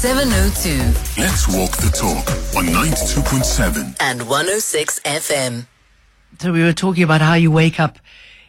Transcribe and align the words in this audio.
702 0.00 1.20
Let's 1.20 1.46
walk 1.46 1.76
the 1.76 1.90
talk 1.94 2.26
on 2.56 2.64
92.7. 2.72 3.96
and 4.00 4.22
106 4.22 5.00
FM. 5.00 5.66
So 6.38 6.52
we 6.52 6.62
were 6.62 6.72
talking 6.72 7.02
about 7.02 7.20
how 7.20 7.34
you 7.34 7.50
wake 7.50 7.78
up 7.78 7.98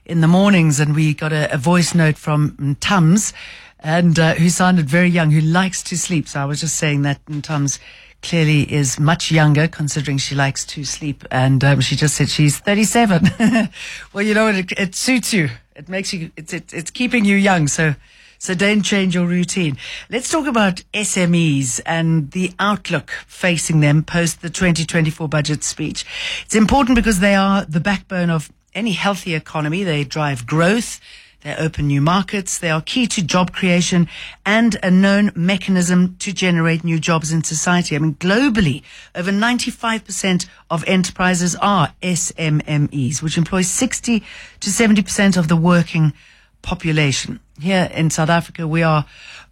in 0.05 0.21
the 0.21 0.29
mornings, 0.29 0.79
and 0.79 0.95
we 0.95 1.13
got 1.13 1.33
a, 1.33 1.53
a 1.53 1.57
voice 1.57 1.93
note 1.93 2.17
from 2.17 2.77
Tums, 2.79 3.33
and 3.81 4.17
uh, 4.17 4.35
who 4.35 4.47
sounded 4.47 4.89
very 4.89 5.09
young, 5.09 5.31
who 5.31 5.41
likes 5.41 5.83
to 5.83 5.97
sleep. 5.97 6.29
So 6.29 6.39
I 6.39 6.45
was 6.45 6.61
just 6.61 6.77
saying 6.77 7.01
that 7.01 7.19
Tums 7.43 7.79
clearly 8.21 8.61
is 8.71 8.97
much 8.97 9.29
younger, 9.29 9.67
considering 9.67 10.19
she 10.19 10.35
likes 10.35 10.63
to 10.67 10.85
sleep, 10.85 11.25
and 11.31 11.61
um, 11.65 11.81
she 11.81 11.97
just 11.97 12.15
said 12.15 12.29
she's 12.29 12.59
37. 12.59 13.29
well, 14.13 14.23
you 14.23 14.33
know 14.33 14.45
what? 14.45 14.55
It, 14.55 14.71
it 14.77 14.95
suits 14.95 15.33
you. 15.33 15.49
It 15.75 15.89
makes 15.89 16.13
you. 16.13 16.31
It's 16.37 16.53
it, 16.53 16.73
it's 16.73 16.91
keeping 16.91 17.25
you 17.25 17.35
young. 17.35 17.67
So. 17.67 17.95
So 18.41 18.55
don't 18.55 18.81
change 18.81 19.13
your 19.13 19.27
routine. 19.27 19.77
Let's 20.09 20.27
talk 20.27 20.47
about 20.47 20.81
SMEs 20.95 21.79
and 21.85 22.31
the 22.31 22.51
outlook 22.57 23.11
facing 23.27 23.81
them 23.81 24.01
post 24.01 24.41
the 24.41 24.49
2024 24.49 25.29
budget 25.29 25.63
speech. 25.63 26.03
It's 26.43 26.55
important 26.55 26.95
because 26.95 27.19
they 27.19 27.35
are 27.35 27.65
the 27.65 27.79
backbone 27.79 28.31
of 28.31 28.51
any 28.73 28.93
healthy 28.93 29.35
economy. 29.35 29.83
They 29.83 30.03
drive 30.03 30.47
growth. 30.47 30.99
They 31.41 31.55
open 31.55 31.85
new 31.85 32.01
markets. 32.01 32.57
They 32.57 32.71
are 32.71 32.81
key 32.81 33.05
to 33.09 33.21
job 33.21 33.53
creation 33.53 34.07
and 34.43 34.75
a 34.81 34.89
known 34.89 35.31
mechanism 35.35 36.15
to 36.17 36.33
generate 36.33 36.83
new 36.83 36.99
jobs 36.99 37.31
in 37.31 37.43
society. 37.43 37.95
I 37.95 37.99
mean, 37.99 38.15
globally, 38.15 38.81
over 39.13 39.29
95% 39.29 40.47
of 40.71 40.83
enterprises 40.87 41.55
are 41.61 41.93
SMMEs, 42.01 43.21
which 43.21 43.37
employ 43.37 43.61
60 43.61 44.23
to 44.61 44.69
70% 44.71 45.37
of 45.37 45.47
the 45.47 45.55
working 45.55 46.13
population. 46.61 47.39
Here 47.59 47.89
in 47.93 48.09
South 48.09 48.29
Africa, 48.29 48.67
we 48.67 48.83
are 48.83 49.05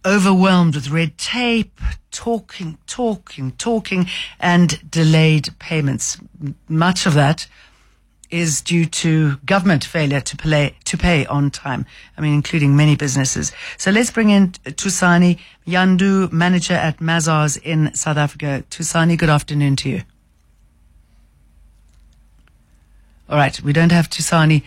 overwhelmed 0.04 0.74
with 0.74 0.90
red 0.90 1.18
tape, 1.18 1.80
talking, 2.10 2.78
talking, 2.86 3.52
talking, 3.52 4.06
and 4.38 4.90
delayed 4.90 5.50
payments. 5.58 6.18
Much 6.68 7.06
of 7.06 7.14
that 7.14 7.46
is 8.30 8.60
due 8.60 8.86
to 8.86 9.36
government 9.38 9.84
failure 9.84 10.20
to 10.20 10.36
pay, 10.36 10.76
to 10.84 10.96
pay 10.96 11.26
on 11.26 11.50
time. 11.50 11.84
I 12.16 12.20
mean, 12.20 12.34
including 12.34 12.76
many 12.76 12.96
businesses. 12.96 13.52
So 13.76 13.90
let's 13.90 14.10
bring 14.10 14.30
in 14.30 14.54
uh, 14.66 14.70
Tusani 14.70 15.38
Mnyandu, 15.66 16.32
manager 16.32 16.74
at 16.74 16.98
Mazars 16.98 17.60
in 17.62 17.94
South 17.94 18.16
Africa. 18.16 18.64
Tusani, 18.70 19.18
good 19.18 19.30
afternoon 19.30 19.76
to 19.76 19.88
you. 19.88 20.02
All 23.28 23.36
right, 23.36 23.60
we 23.62 23.72
don't 23.72 23.92
have 23.92 24.10
Tusani 24.10 24.62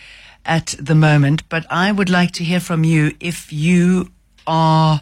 at 0.45 0.75
the 0.79 0.95
moment, 0.95 1.47
but 1.49 1.65
I 1.69 1.91
would 1.91 2.09
like 2.09 2.31
to 2.33 2.43
hear 2.43 2.59
from 2.59 2.83
you 2.83 3.15
if 3.19 3.51
you 3.53 4.11
are 4.45 5.01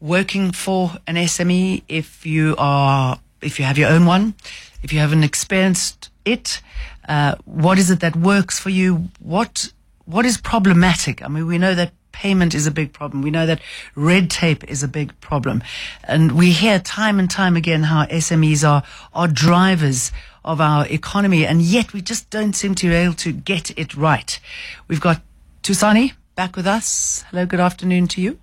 working 0.00 0.52
for 0.52 0.92
an 1.06 1.16
SME, 1.16 1.82
if 1.88 2.26
you 2.26 2.54
are, 2.58 3.18
if 3.40 3.58
you 3.58 3.64
have 3.64 3.78
your 3.78 3.90
own 3.90 4.06
one, 4.06 4.34
if 4.82 4.92
you 4.92 4.98
haven't 4.98 5.24
experienced 5.24 6.10
it, 6.24 6.60
uh, 7.08 7.36
what 7.44 7.78
is 7.78 7.90
it 7.90 8.00
that 8.00 8.16
works 8.16 8.58
for 8.58 8.70
you? 8.70 9.08
What 9.20 9.72
what 10.04 10.24
is 10.24 10.38
problematic? 10.38 11.22
I 11.22 11.28
mean, 11.28 11.46
we 11.46 11.58
know 11.58 11.74
that 11.74 11.92
payment 12.16 12.54
is 12.54 12.66
a 12.66 12.70
big 12.70 12.92
problem. 12.92 13.22
We 13.22 13.30
know 13.30 13.46
that 13.46 13.60
red 13.94 14.30
tape 14.30 14.64
is 14.64 14.82
a 14.82 14.88
big 14.88 15.18
problem, 15.20 15.62
and 16.04 16.32
we 16.32 16.50
hear 16.50 16.78
time 16.78 17.18
and 17.18 17.30
time 17.30 17.56
again 17.56 17.82
how 17.84 18.06
SMEs 18.06 18.66
are 18.66 18.82
are 19.12 19.28
drivers 19.28 20.12
of 20.42 20.60
our 20.60 20.86
economy, 20.86 21.44
and 21.44 21.60
yet 21.60 21.92
we 21.92 22.00
just 22.00 22.30
don't 22.30 22.54
seem 22.54 22.74
to 22.76 22.88
be 22.88 22.94
able 22.94 23.14
to 23.14 23.32
get 23.32 23.70
it 23.78 23.94
right. 23.94 24.40
We've 24.88 25.00
got 25.00 25.20
Tusani 25.62 26.14
back 26.34 26.56
with 26.56 26.66
us. 26.66 27.24
Hello, 27.30 27.44
good 27.44 27.60
afternoon 27.60 28.08
to 28.08 28.20
you. 28.22 28.38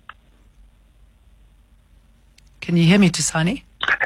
Can 2.60 2.76
you 2.76 2.84
hear 2.84 2.98
me, 2.98 3.10
Tusani? 3.10 3.62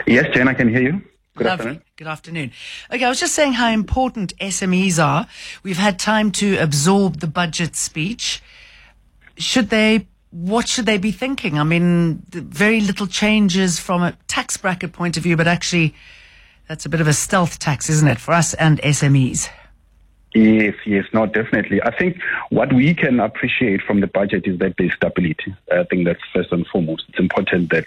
Yes, 0.07 0.27
Jane, 0.35 0.49
I 0.49 0.55
can 0.55 0.69
hear 0.69 0.83
you. 0.83 1.03
Good 1.37 1.47
Lovely. 1.47 1.67
afternoon. 1.67 1.83
Good 1.97 2.07
afternoon. 2.09 2.53
Okay, 2.93 3.05
I 3.05 3.09
was 3.09 3.21
just 3.21 3.35
saying 3.35 3.53
how 3.53 3.69
important 3.71 4.37
SMEs 4.39 4.99
are. 4.99 5.27
We've 5.63 5.77
had 5.77 5.99
time 5.99 6.33
to 6.33 6.57
absorb 6.57 7.21
the 7.21 7.29
budget 7.29 7.77
speech. 7.77 8.43
Should 9.39 9.71
they, 9.71 10.07
what 10.31 10.69
should 10.69 10.87
they 10.87 10.99
be 10.99 11.13
thinking? 11.13 11.59
I 11.59 11.65
mean, 11.65 12.23
very 12.31 12.81
little 12.81 13.07
changes 13.07 13.79
from 13.79 14.03
a 14.03 14.13
tax 14.27 14.57
bracket 14.57 14.93
point 14.93 15.17
of 15.17 15.23
view, 15.23 15.37
but 15.37 15.47
actually, 15.47 15.95
that's 16.69 16.85
a 16.85 16.89
bit 16.89 17.01
of 17.01 17.09
a 17.09 17.13
stealth 17.13 17.59
tax, 17.59 17.89
isn't 17.89 18.09
it, 18.09 18.19
for 18.19 18.33
us 18.35 18.53
and 18.55 18.81
SMEs? 18.83 19.49
Yes, 20.35 20.75
yes, 20.85 21.07
no, 21.15 21.25
definitely. 21.25 21.83
I 21.83 21.91
think 21.97 22.21
what 22.51 22.73
we 22.73 22.95
can 22.95 23.19
appreciate 23.19 23.81
from 23.81 24.01
the 24.01 24.07
budget 24.07 24.47
is 24.47 24.59
that 24.59 24.75
there's 24.77 24.93
stability. 24.93 25.55
I 25.73 25.85
think 25.85 26.05
that's 26.05 26.21
first 26.35 26.53
and 26.53 26.67
foremost. 26.67 27.05
It's 27.09 27.19
important 27.19 27.71
that 27.71 27.87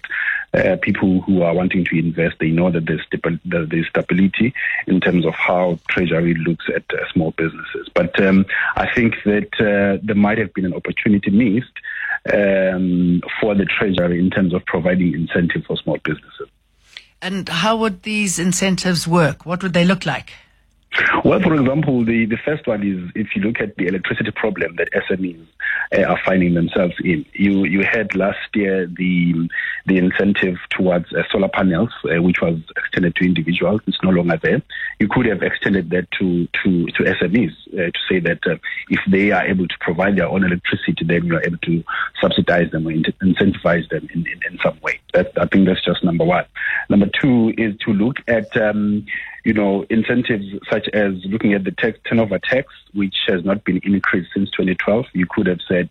uh, 0.54 0.78
people 0.82 1.22
who 1.22 1.44
are 1.44 1.54
wanting 1.54 1.86
to 1.86 2.00
invest, 2.00 2.38
they 2.40 2.50
know 2.50 2.72
that 2.72 2.88
there's, 2.88 3.06
that 3.12 3.68
there's 3.70 3.88
stability 3.88 4.56
in 4.88 5.00
terms 5.00 5.26
of 5.26 5.36
how 5.36 5.78
Treasury 5.88 6.34
looks 6.34 6.66
at 6.76 6.84
uh, 6.92 7.08
small 7.14 7.32
businesses. 7.38 7.88
But 7.94 8.20
um, 8.20 8.48
I 8.76 8.92
think 8.92 9.18
that 9.26 9.54
uh, 9.60 10.02
there 10.04 10.16
might 10.16 10.40
have 10.40 10.54
been 10.56 10.66
an 10.66 10.74
opportunity 10.74 11.30
missed 11.30 11.78
um, 12.34 13.22
for 13.40 13.54
the 13.54 13.66
Treasury 13.66 14.20
in 14.20 14.32
terms 14.32 14.56
of 14.56 14.66
providing 14.66 15.14
incentive 15.14 15.66
for 15.66 15.78
small 15.78 16.00
businesses. 16.04 16.50
And 17.22 17.48
how 17.48 17.78
would 17.78 18.02
these 18.02 18.40
incentives 18.40 19.08
work? 19.08 19.46
What 19.46 19.62
would 19.62 19.74
they 19.74 19.86
look 19.86 20.08
like? 20.08 20.34
Well, 21.24 21.40
for 21.40 21.54
example, 21.54 22.04
the, 22.04 22.26
the 22.26 22.38
first 22.44 22.68
one 22.68 22.84
is 22.84 23.12
if 23.16 23.36
you 23.36 23.42
look 23.42 23.62
at 23.62 23.78
the 23.78 23.88
electricity 23.88 24.32
problem 24.32 24.76
that 24.76 24.90
SMEs 24.92 25.46
uh, 25.96 26.04
are 26.04 26.20
finding 26.26 26.54
themselves 26.54 26.94
in. 27.04 27.26
You 27.34 27.66
you 27.66 27.84
had 27.84 28.16
last 28.16 28.40
year 28.54 28.88
the 28.88 29.50
the 29.86 29.98
incentive 29.98 30.58
towards 30.70 31.14
uh, 31.14 31.24
solar 31.32 31.50
panels, 31.50 31.90
uh, 32.06 32.22
which 32.22 32.42
was 32.42 32.60
extended 32.78 33.16
to 33.16 33.26
individuals. 33.26 33.82
It's 33.88 34.02
no 34.04 34.10
longer 34.10 34.38
there. 34.42 34.62
You 35.00 35.08
could 35.10 35.26
have 35.26 35.42
extended 35.42 35.90
that 35.92 36.10
to 36.20 36.48
to 36.64 36.86
to 36.88 37.04
SMEs 37.04 37.52
uh, 37.74 37.92
to 37.92 38.00
say 38.10 38.20
that 38.20 38.40
uh, 38.46 38.56
if 38.90 39.00
they 39.10 39.32
are 39.32 39.46
able 39.46 39.68
to 39.68 39.76
provide 39.80 40.18
their 40.18 40.28
own 40.28 40.44
electricity, 40.44 41.06
then 41.06 41.26
you 41.26 41.36
are 41.36 41.44
able 41.44 41.58
to 41.60 41.84
subsidize 42.22 42.72
them 42.72 42.88
or 42.88 42.92
in- 42.92 43.04
incentivize 43.22 43.88
them 43.90 44.08
in, 44.14 44.26
in, 44.28 44.40
in 44.50 44.60
some 44.64 44.80
way. 44.82 45.00
That, 45.14 45.32
I 45.38 45.46
think 45.46 45.68
that's 45.68 45.84
just 45.84 46.04
number 46.04 46.24
one. 46.24 46.46
Number 46.90 47.10
two 47.22 47.54
is 47.58 47.78
to 47.86 47.92
look 47.94 48.18
at 48.28 48.56
um, 48.58 49.06
you 49.44 49.54
know, 49.54 49.86
incentives 49.90 50.46
such 50.70 50.88
as 50.90 51.14
looking 51.26 51.54
at 51.54 51.64
the 51.64 51.72
tax, 51.72 52.00
turnover 52.08 52.40
tax, 52.40 52.68
which 52.94 53.16
has 53.28 53.44
not 53.44 53.64
been 53.64 53.80
increased 53.84 54.32
since 54.34 54.50
2012. 54.52 55.06
You 55.14 55.26
could 55.30 55.48
have 55.48 55.60
said, 55.68 55.90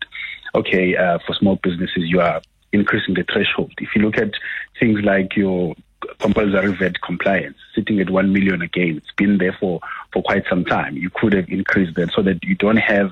okay, 0.55 0.95
uh, 0.95 1.19
for 1.25 1.33
small 1.33 1.57
businesses, 1.57 2.03
you 2.05 2.21
are 2.21 2.41
increasing 2.71 3.13
the 3.13 3.23
threshold. 3.23 3.73
If 3.79 3.95
you 3.95 4.01
look 4.01 4.17
at 4.17 4.31
things 4.79 5.01
like 5.03 5.35
your 5.35 5.75
compulsory 6.19 6.73
VAT 6.73 7.01
compliance, 7.01 7.57
sitting 7.75 7.99
at 7.99 8.09
1 8.09 8.33
million 8.33 8.61
again, 8.61 8.97
it's 8.97 9.11
been 9.17 9.37
there 9.37 9.55
for, 9.59 9.79
for 10.13 10.23
quite 10.23 10.43
some 10.49 10.65
time. 10.65 10.95
You 10.97 11.09
could 11.09 11.33
have 11.33 11.49
increased 11.49 11.95
that 11.95 12.11
so 12.13 12.21
that 12.23 12.43
you 12.43 12.55
don't 12.55 12.77
have 12.77 13.11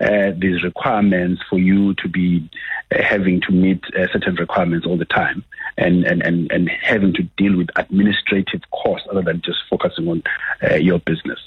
uh, 0.00 0.32
these 0.36 0.62
requirements 0.62 1.42
for 1.48 1.58
you 1.58 1.94
to 1.94 2.08
be 2.08 2.48
uh, 2.90 3.02
having 3.02 3.40
to 3.42 3.52
meet 3.52 3.82
uh, 3.94 4.06
certain 4.12 4.34
requirements 4.36 4.86
all 4.86 4.96
the 4.96 5.04
time 5.04 5.44
and, 5.76 6.04
and, 6.04 6.22
and, 6.22 6.50
and 6.50 6.70
having 6.82 7.12
to 7.14 7.22
deal 7.36 7.56
with 7.56 7.68
administrative 7.76 8.62
costs 8.70 9.06
other 9.10 9.22
than 9.22 9.42
just 9.42 9.58
focusing 9.68 10.08
on 10.08 10.22
uh, 10.62 10.74
your 10.74 10.98
business. 11.00 11.38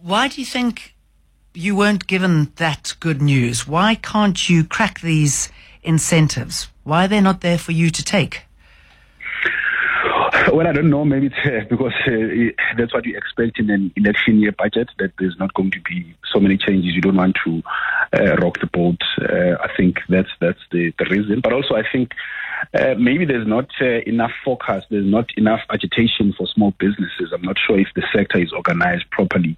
Why 0.00 0.28
do 0.28 0.40
you 0.40 0.46
think 0.46 0.94
you 1.54 1.76
weren't 1.76 2.06
given 2.06 2.52
that 2.56 2.94
good 3.00 3.20
news? 3.20 3.66
Why 3.66 3.96
can't 3.96 4.48
you 4.48 4.64
crack 4.64 5.00
these 5.00 5.50
incentives? 5.82 6.68
Why 6.84 7.04
are 7.04 7.08
they 7.08 7.20
not 7.20 7.40
there 7.40 7.58
for 7.58 7.72
you 7.72 7.90
to 7.90 8.02
take? 8.02 8.47
Well, 10.52 10.66
I 10.66 10.72
don't 10.72 10.90
know. 10.90 11.04
Maybe 11.04 11.26
it's 11.26 11.36
uh, 11.44 11.66
because 11.68 11.92
uh, 12.06 12.52
that's 12.76 12.94
what 12.94 13.04
you 13.04 13.16
expect 13.16 13.58
in 13.58 13.70
an 13.70 13.92
election 13.96 14.40
year 14.40 14.52
budget, 14.52 14.88
that 14.98 15.12
there's 15.18 15.36
not 15.38 15.52
going 15.54 15.70
to 15.72 15.80
be 15.80 16.14
so 16.32 16.40
many 16.40 16.56
changes. 16.56 16.94
You 16.94 17.00
don't 17.00 17.16
want 17.16 17.36
to 17.44 17.62
uh, 18.12 18.36
rock 18.36 18.58
the 18.60 18.66
boat. 18.66 19.00
Uh, 19.20 19.56
I 19.62 19.68
think 19.76 19.98
that's 20.08 20.30
that's 20.40 20.60
the, 20.70 20.92
the 20.98 21.06
reason. 21.10 21.40
But 21.42 21.52
also, 21.52 21.74
I 21.74 21.82
think 21.90 22.12
uh, 22.74 22.94
maybe 22.98 23.24
there's 23.24 23.46
not 23.46 23.68
uh, 23.80 24.00
enough 24.06 24.32
focus, 24.44 24.84
there's 24.90 25.06
not 25.06 25.26
enough 25.36 25.60
agitation 25.70 26.32
for 26.36 26.46
small 26.46 26.72
businesses. 26.78 27.32
I'm 27.32 27.42
not 27.42 27.56
sure 27.58 27.78
if 27.78 27.88
the 27.94 28.02
sector 28.14 28.38
is 28.38 28.52
organized 28.52 29.10
properly 29.10 29.56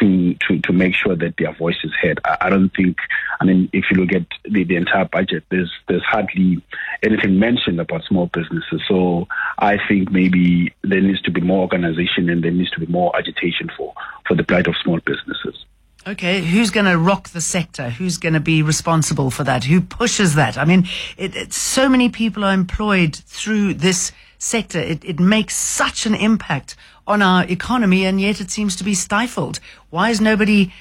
to 0.00 0.34
to, 0.34 0.58
to 0.60 0.72
make 0.72 0.94
sure 0.94 1.16
that 1.16 1.34
their 1.38 1.52
voice 1.54 1.76
is 1.84 1.92
heard. 2.00 2.20
I, 2.24 2.36
I 2.42 2.50
don't 2.50 2.70
think. 2.70 2.98
I 3.40 3.44
mean, 3.44 3.68
if 3.72 3.86
you 3.90 3.98
look 3.98 4.12
at 4.12 4.26
the, 4.44 4.64
the 4.64 4.76
entire 4.76 5.06
budget, 5.06 5.44
there's 5.50 5.72
there's 5.88 6.04
hardly 6.04 6.62
anything 7.02 7.38
mentioned 7.38 7.80
about 7.80 8.04
small 8.04 8.26
businesses. 8.26 8.82
So 8.88 9.26
I 9.58 9.78
think 9.88 10.10
maybe 10.10 10.74
there 10.82 11.00
needs 11.00 11.22
to 11.22 11.30
be 11.30 11.40
more 11.40 11.60
organization 11.60 12.28
and 12.30 12.42
there 12.42 12.50
needs 12.50 12.70
to 12.72 12.80
be 12.80 12.86
more 12.86 13.16
agitation 13.16 13.70
for 13.76 13.92
for 14.26 14.34
the 14.34 14.44
plight 14.44 14.66
of 14.66 14.74
small 14.82 15.00
businesses. 15.04 15.64
Okay, 16.04 16.42
who's 16.42 16.70
going 16.70 16.86
to 16.86 16.98
rock 16.98 17.28
the 17.28 17.40
sector? 17.40 17.88
Who's 17.88 18.18
going 18.18 18.32
to 18.32 18.40
be 18.40 18.60
responsible 18.60 19.30
for 19.30 19.44
that? 19.44 19.62
Who 19.64 19.80
pushes 19.80 20.34
that? 20.34 20.58
I 20.58 20.64
mean, 20.64 20.88
it, 21.16 21.36
it, 21.36 21.52
so 21.52 21.88
many 21.88 22.08
people 22.08 22.44
are 22.44 22.52
employed 22.52 23.14
through 23.14 23.74
this 23.74 24.10
sector. 24.36 24.80
It, 24.80 25.04
it 25.04 25.20
makes 25.20 25.54
such 25.54 26.04
an 26.04 26.16
impact 26.16 26.74
on 27.06 27.22
our 27.22 27.44
economy, 27.44 28.04
and 28.04 28.20
yet 28.20 28.40
it 28.40 28.50
seems 28.50 28.74
to 28.76 28.84
be 28.84 28.94
stifled. 28.94 29.60
Why 29.90 30.10
is 30.10 30.20
nobody 30.20 30.72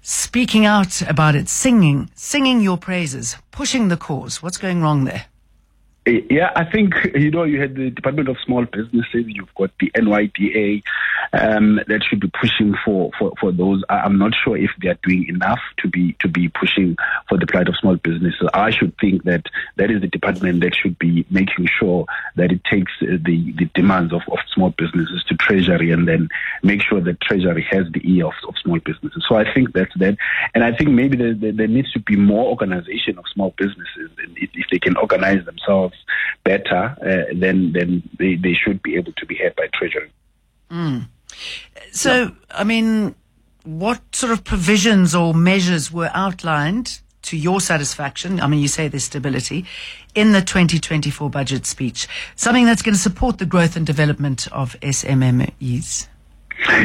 speaking 0.00 0.64
out 0.64 1.02
about 1.02 1.34
it, 1.34 1.50
singing, 1.50 2.08
singing 2.14 2.62
your 2.62 2.78
praises, 2.78 3.36
pushing 3.50 3.88
the 3.88 3.98
cause? 3.98 4.42
What's 4.42 4.56
going 4.56 4.80
wrong 4.80 5.04
there? 5.04 5.26
Yeah, 6.06 6.52
I 6.54 6.64
think 6.64 6.94
you 7.16 7.32
know 7.32 7.42
you 7.42 7.60
had 7.60 7.74
the 7.74 7.90
Department 7.90 8.28
of 8.28 8.36
Small 8.46 8.64
Businesses, 8.64 9.24
you've 9.26 9.52
got 9.56 9.72
the 9.80 9.90
NYDA 9.90 10.84
um, 11.32 11.80
that 11.88 12.04
should 12.08 12.20
be 12.20 12.30
pushing 12.40 12.74
for, 12.84 13.10
for, 13.18 13.32
for 13.40 13.50
those. 13.50 13.82
I'm 13.90 14.16
not 14.16 14.32
sure 14.44 14.56
if 14.56 14.70
they 14.80 14.88
are 14.88 14.98
doing 15.02 15.26
enough 15.28 15.58
to 15.80 15.88
be 15.88 16.16
to 16.20 16.28
be 16.28 16.48
pushing 16.48 16.96
for 17.28 17.38
the 17.38 17.46
plight 17.48 17.68
of 17.68 17.74
small 17.80 17.96
businesses. 17.96 18.48
I 18.54 18.70
should 18.70 18.96
think 19.00 19.24
that 19.24 19.46
that 19.78 19.90
is 19.90 20.00
the 20.00 20.06
department 20.06 20.60
that 20.60 20.76
should 20.76 20.96
be 21.00 21.26
making 21.28 21.66
sure 21.76 22.06
that 22.36 22.52
it 22.52 22.62
takes 22.70 22.92
the 23.00 23.16
the 23.58 23.68
demands 23.74 24.12
of, 24.12 24.22
of 24.30 24.38
small 24.54 24.70
businesses 24.78 25.24
to 25.26 25.34
Treasury 25.34 25.90
and 25.90 26.06
then 26.06 26.28
make 26.62 26.82
sure 26.82 27.00
that 27.00 27.20
Treasury 27.20 27.66
has 27.72 27.86
the 27.92 28.00
ear 28.04 28.26
of, 28.26 28.34
of 28.46 28.54
small 28.62 28.78
businesses. 28.78 29.24
So 29.28 29.34
I 29.34 29.52
think 29.52 29.72
that's 29.72 29.94
that, 29.96 30.16
and 30.54 30.62
I 30.62 30.70
think 30.70 30.90
maybe 30.90 31.16
there, 31.16 31.34
there, 31.34 31.52
there 31.52 31.66
needs 31.66 31.90
to 31.94 31.98
be 31.98 32.14
more 32.14 32.46
organization 32.46 33.18
of 33.18 33.24
small 33.34 33.52
businesses, 33.58 34.10
if, 34.36 34.50
if 34.54 34.66
they 34.70 34.78
can 34.78 34.96
organize 34.96 35.44
themselves 35.44 35.95
better, 36.44 36.96
uh, 37.00 37.34
then 37.34 37.72
then 37.72 38.02
they, 38.18 38.36
they 38.36 38.54
should 38.54 38.82
be 38.82 38.96
able 38.96 39.12
to 39.12 39.26
be 39.26 39.36
heard 39.36 39.54
by 39.56 39.68
Treasury. 39.72 40.10
Mm. 40.70 41.08
So, 41.92 42.24
yeah. 42.24 42.30
I 42.50 42.64
mean, 42.64 43.14
what 43.64 44.00
sort 44.14 44.32
of 44.32 44.44
provisions 44.44 45.14
or 45.14 45.34
measures 45.34 45.92
were 45.92 46.10
outlined 46.14 47.00
to 47.22 47.36
your 47.36 47.60
satisfaction? 47.60 48.40
I 48.40 48.46
mean, 48.46 48.60
you 48.60 48.68
say 48.68 48.88
there's 48.88 49.04
stability 49.04 49.66
in 50.14 50.32
the 50.32 50.40
2024 50.40 51.28
budget 51.28 51.66
speech, 51.66 52.08
something 52.36 52.64
that's 52.64 52.82
going 52.82 52.94
to 52.94 53.00
support 53.00 53.38
the 53.38 53.46
growth 53.46 53.76
and 53.76 53.86
development 53.86 54.48
of 54.52 54.78
SMMEs. 54.80 56.08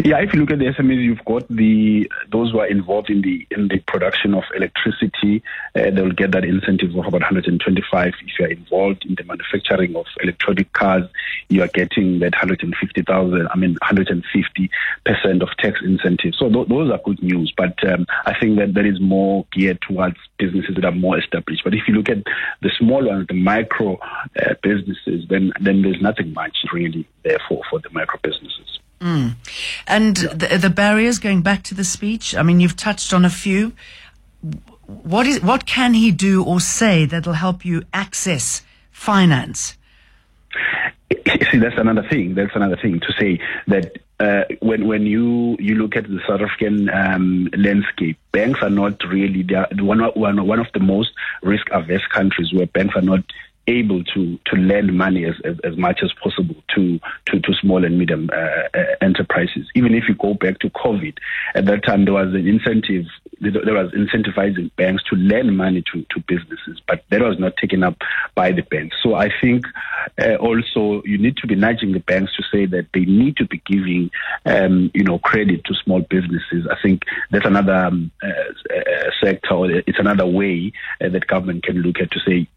Yeah, 0.04 0.20
if 0.20 0.34
you 0.34 0.42
look 0.42 0.52
at 0.52 0.60
the 0.60 0.66
SMEs, 0.66 1.04
you've 1.04 1.26
got 1.26 1.48
the 1.48 2.10
those 2.32 2.52
who 2.52 2.60
are 2.60 2.68
involved 2.68 3.10
in 3.10 3.22
the 3.22 3.48
in 3.52 3.68
the 3.70 3.80
production 3.80 4.34
of 4.34 4.44
electricity. 4.56 5.44
Uh, 5.76 5.90
they'll 5.92 6.12
get 6.12 6.32
that 6.32 6.44
incentive 6.44 6.92
of 6.92 7.06
about 7.06 7.22
125. 7.22 8.08
If 8.08 8.40
you 8.40 8.46
are 8.46 8.50
involved 8.50 9.06
in 9.06 9.16
the 9.16 9.24
manufacturing 9.24 9.96
of 9.96 10.06
electronic 10.22 10.72
cars, 10.74 11.10
you 11.50 11.64
are 11.64 11.68
getting 11.68 12.20
that 12.20 12.34
150,000. 12.34 13.48
I 13.48 13.58
mean, 13.58 13.72
150 13.82 14.70
percent 15.06 15.42
of 15.42 15.50
tax 15.58 15.80
incentive. 15.84 16.36
So 16.36 16.50
th- 16.50 16.68
those 16.68 16.92
are 16.92 17.00
good 17.04 17.24
news. 17.24 17.54
But 17.56 17.82
um, 17.88 18.06
I 18.26 18.38
think 18.40 18.60
that 18.60 18.74
that 18.74 18.86
is 18.86 19.00
more 19.00 19.46
geared 19.54 19.82
towards 19.82 20.18
businesses 20.38 20.76
that 20.76 20.86
are 20.86 20.92
more 20.92 21.18
established. 21.18 21.64
But 21.64 21.74
if 21.74 21.88
you 21.88 21.94
look 21.94 22.10
at 22.10 22.24
the 22.62 22.72
small 22.78 23.06
ones, 23.08 23.28
the 23.28 23.36
micro 23.36 23.98
uh, 23.98 24.54
businesses, 24.62 25.26
then 25.30 25.54
then 25.62 25.82
there's 25.82 26.02
nothing 26.02 26.34
much 26.34 26.58
really 26.74 27.08
there 27.24 27.40
for 27.48 27.62
for 27.70 27.80
the 27.80 27.90
micro 27.92 28.20
businesses. 28.22 28.81
Mm. 29.02 29.34
And 29.88 30.16
the, 30.16 30.60
the, 30.62 30.70
barriers, 30.70 31.18
going 31.18 31.42
back 31.42 31.64
to 31.64 31.74
the 31.74 31.84
speech, 31.84 32.36
I 32.36 32.44
mean, 32.44 32.60
you've 32.60 32.76
touched 32.76 33.14
on 33.14 33.26
a 33.26 33.32
few. 33.32 33.74
What 34.86 35.26
is 35.26 35.42
what 35.42 35.66
can 35.66 35.94
he 35.94 36.12
do 36.12 36.44
or 36.44 36.60
say 36.60 37.06
that'll 37.06 37.34
help 37.34 37.66
you 37.66 37.84
access 37.94 38.62
finance? 38.92 39.76
See, 41.52 41.58
that's 41.58 41.78
another 41.78 42.08
thing. 42.10 42.36
That's 42.36 42.56
another 42.56 42.78
thing 42.78 43.00
to 43.00 43.14
say 43.20 43.40
that 43.68 43.98
uh, 44.20 44.44
when 44.60 44.88
when 44.88 45.06
you 45.06 45.58
you 45.60 45.76
look 45.76 45.96
at 45.96 46.04
the 46.04 46.20
South 46.28 46.42
African 46.42 46.90
um, 46.90 47.50
landscape, 47.58 48.18
banks 48.32 48.60
are 48.62 48.70
not 48.70 49.04
really 49.06 49.44
are 49.56 49.68
one 49.80 50.00
one 50.14 50.46
one 50.46 50.60
of 50.60 50.68
the 50.74 50.80
most 50.80 51.12
risk 51.42 51.68
averse 51.72 52.06
countries 52.14 52.54
where 52.54 52.68
banks 52.68 52.96
are 52.96 53.02
not 53.02 53.24
able 53.68 54.04
to 54.04 54.40
to 54.46 54.56
lend 54.56 54.96
money 54.98 55.26
as, 55.26 55.36
as, 55.46 55.58
as 55.64 55.78
much 55.78 56.02
as 56.04 56.12
possible 56.14 56.56
to, 56.76 57.00
to, 57.28 57.40
to 57.40 57.54
small 57.62 57.86
and 57.86 57.98
medium 57.98 58.30
uh, 58.34 58.78
uh, 58.78 58.96
enterprises. 59.02 59.68
Even 59.76 59.94
if 59.94 60.06
you 60.08 60.16
go 60.16 60.34
back 60.34 60.60
to 60.60 60.70
COVID, 60.72 61.18
at 61.56 61.66
that 61.66 61.84
time 61.84 62.06
there 62.06 62.14
was 62.14 62.34
an 62.34 62.48
incentive, 62.48 63.06
there 63.40 63.74
was 63.74 63.92
incentivizing 63.92 64.72
banks 64.76 65.04
to 65.10 65.16
lend 65.16 65.56
money 65.56 65.84
to, 65.94 66.06
to 66.10 66.20
businesses, 66.28 66.82
but 66.88 67.04
that 67.10 67.22
was 67.22 67.38
not 67.40 67.56
taken 67.58 67.84
up 67.84 67.98
by 68.36 68.52
the 68.52 68.64
banks. 68.64 68.96
So 69.04 69.16
I 69.16 69.30
think 69.42 69.66
uh, 70.20 70.36
also 70.36 71.04
you 71.06 71.18
need 71.18 71.38
to 71.38 71.48
be 71.48 71.56
nudging 71.56 71.92
the 71.92 72.00
banks 72.00 72.36
to 72.38 72.44
say 72.52 72.66
that 72.66 72.88
they 72.94 73.06
need 73.06 73.38
to 73.38 73.46
be 73.46 73.62
giving, 73.66 74.10
um, 74.46 74.90
you 74.94 75.04
know, 75.04 75.20
credit 75.20 75.64
to 75.66 75.74
small 75.76 76.02
businesses. 76.02 76.68
I 76.70 76.76
think 76.82 77.04
that's 77.30 77.46
another 77.46 77.76
um, 77.76 78.12
uh, 78.24 78.28
uh 78.28 79.12
sector, 79.24 79.54
or 79.54 79.72
it's 79.72 80.00
another 80.00 80.26
way 80.26 80.72
uh, 81.00 81.10
that 81.10 81.28
government 81.28 81.64
can 81.64 81.78
look 81.78 82.00
at 82.00 82.12
to 82.12 82.20
say 82.20 82.48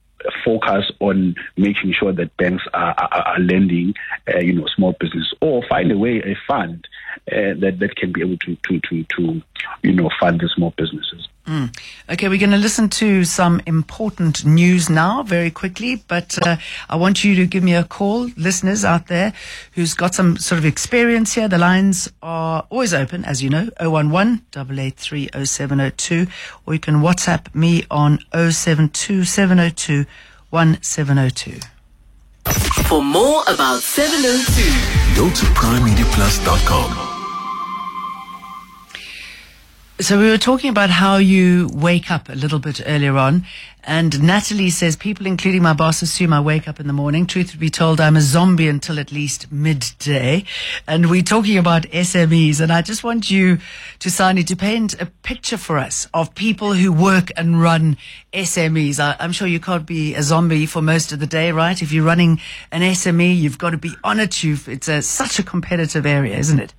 focus 0.44 0.90
on 1.00 1.34
making 1.56 1.92
sure 1.92 2.12
that 2.12 2.36
banks 2.36 2.64
are, 2.72 2.94
are, 2.96 3.22
are 3.28 3.38
lending, 3.38 3.94
uh, 4.32 4.38
you 4.38 4.52
know, 4.52 4.66
small 4.74 4.94
business, 4.98 5.32
or 5.40 5.62
find 5.68 5.90
a 5.92 5.98
way, 5.98 6.18
a 6.18 6.36
fund 6.46 6.86
uh, 7.30 7.54
that 7.58 7.78
that 7.80 7.96
can 7.96 8.12
be 8.12 8.20
able 8.20 8.38
to 8.38 8.56
to 8.68 8.80
to, 8.80 9.04
to 9.16 9.42
you 9.82 9.92
know 9.92 10.10
fund 10.20 10.40
the 10.40 10.48
small 10.54 10.72
businesses. 10.76 11.28
Mm. 11.46 11.76
Okay, 12.11 12.29
we're 12.29 12.38
going 12.38 12.50
to 12.52 12.56
listen 12.56 12.88
to 12.88 13.23
some 13.25 13.61
important 13.67 14.46
news 14.46 14.88
now 14.88 15.23
very 15.23 15.50
quickly, 15.50 16.02
but 16.08 16.38
uh, 16.46 16.56
I 16.88 16.96
want 16.96 17.23
you 17.23 17.35
to 17.35 17.46
give 17.46 17.62
me 17.62 17.75
a 17.75 17.85
call, 17.85 18.31
listeners 18.37 18.82
out 18.82 19.08
there 19.08 19.35
who's 19.73 19.93
got 19.93 20.14
some 20.14 20.38
sort 20.38 20.58
of 20.58 20.64
experience 20.64 21.35
here. 21.35 21.46
The 21.46 21.58
lines 21.58 22.11
are 22.23 22.67
always 22.70 22.94
open, 22.94 23.26
as 23.26 23.43
you 23.43 23.50
know, 23.50 23.69
011 23.79 24.43
883 24.56 25.29
0702, 25.44 26.26
or 26.67 26.73
you 26.73 26.81
can 26.81 26.96
WhatsApp 27.02 27.55
me 27.55 27.85
on 27.91 28.20
072 28.32 29.25
702 29.25 30.06
1702. 30.49 31.61
For 32.88 33.02
more 33.02 33.43
about 33.49 33.81
702, 33.81 35.17
go 35.17 35.29
to 35.29 35.44
primemediaplus.com. 35.55 37.03
So 40.00 40.19
we 40.19 40.29
were 40.29 40.38
talking 40.38 40.70
about 40.70 40.91
how 40.91 41.19
you 41.19 41.70
wake 41.73 42.11
up 42.11 42.29
a 42.29 42.32
little 42.32 42.58
bit 42.58 42.81
earlier 42.85 43.17
on, 43.17 43.46
and 43.85 44.20
Natalie 44.20 44.70
says 44.70 44.96
people, 44.96 45.25
including 45.25 45.62
my 45.62 45.73
boss, 45.73 46.02
assume 46.02 46.32
I 46.32 46.41
wake 46.41 46.67
up 46.67 46.81
in 46.81 46.88
the 46.88 46.93
morning. 46.93 47.26
Truth 47.26 47.52
to 47.52 47.58
be 47.58 47.70
told, 47.70 48.00
I'm 48.00 48.17
a 48.17 48.20
zombie 48.20 48.67
until 48.67 48.99
at 48.99 49.12
least 49.12 49.52
midday. 49.52 50.46
And 50.88 51.08
we're 51.08 51.23
talking 51.23 51.58
about 51.58 51.85
SMEs, 51.85 52.61
and 52.61 52.73
I 52.73 52.82
just 52.82 53.05
want 53.05 53.31
you 53.31 53.58
Tusani 54.00 54.44
to 54.49 54.56
paint 54.56 55.00
a 55.00 55.06
picture 55.06 55.56
for 55.56 55.79
us 55.79 56.08
of 56.12 56.35
people 56.35 56.73
who 56.73 56.93
work 56.93 57.31
and 57.37 57.62
run 57.62 57.96
SMEs. 58.32 58.99
I, 58.99 59.14
am 59.25 59.31
sure 59.31 59.46
you 59.46 59.61
can't 59.61 59.87
be 59.87 60.17
a 60.17 60.25
zombie 60.25 60.67
for 60.67 60.82
most 60.82 61.12
of 61.12 61.20
the 61.20 61.26
day, 61.29 61.52
right? 61.52 61.81
If 61.81 61.93
you're 61.93 62.05
running 62.05 62.41
an 62.73 62.81
SME, 62.81 63.38
you've 63.38 63.58
got 63.58 63.70
to 63.70 63.79
be 63.79 63.94
on 64.02 64.19
it. 64.19 64.43
You've, 64.43 64.69
it's 64.69 64.88
a, 64.88 65.02
such 65.02 65.38
a 65.38 65.44
competitive 65.44 66.05
area, 66.05 66.37
isn't 66.37 66.58
it? 66.58 66.75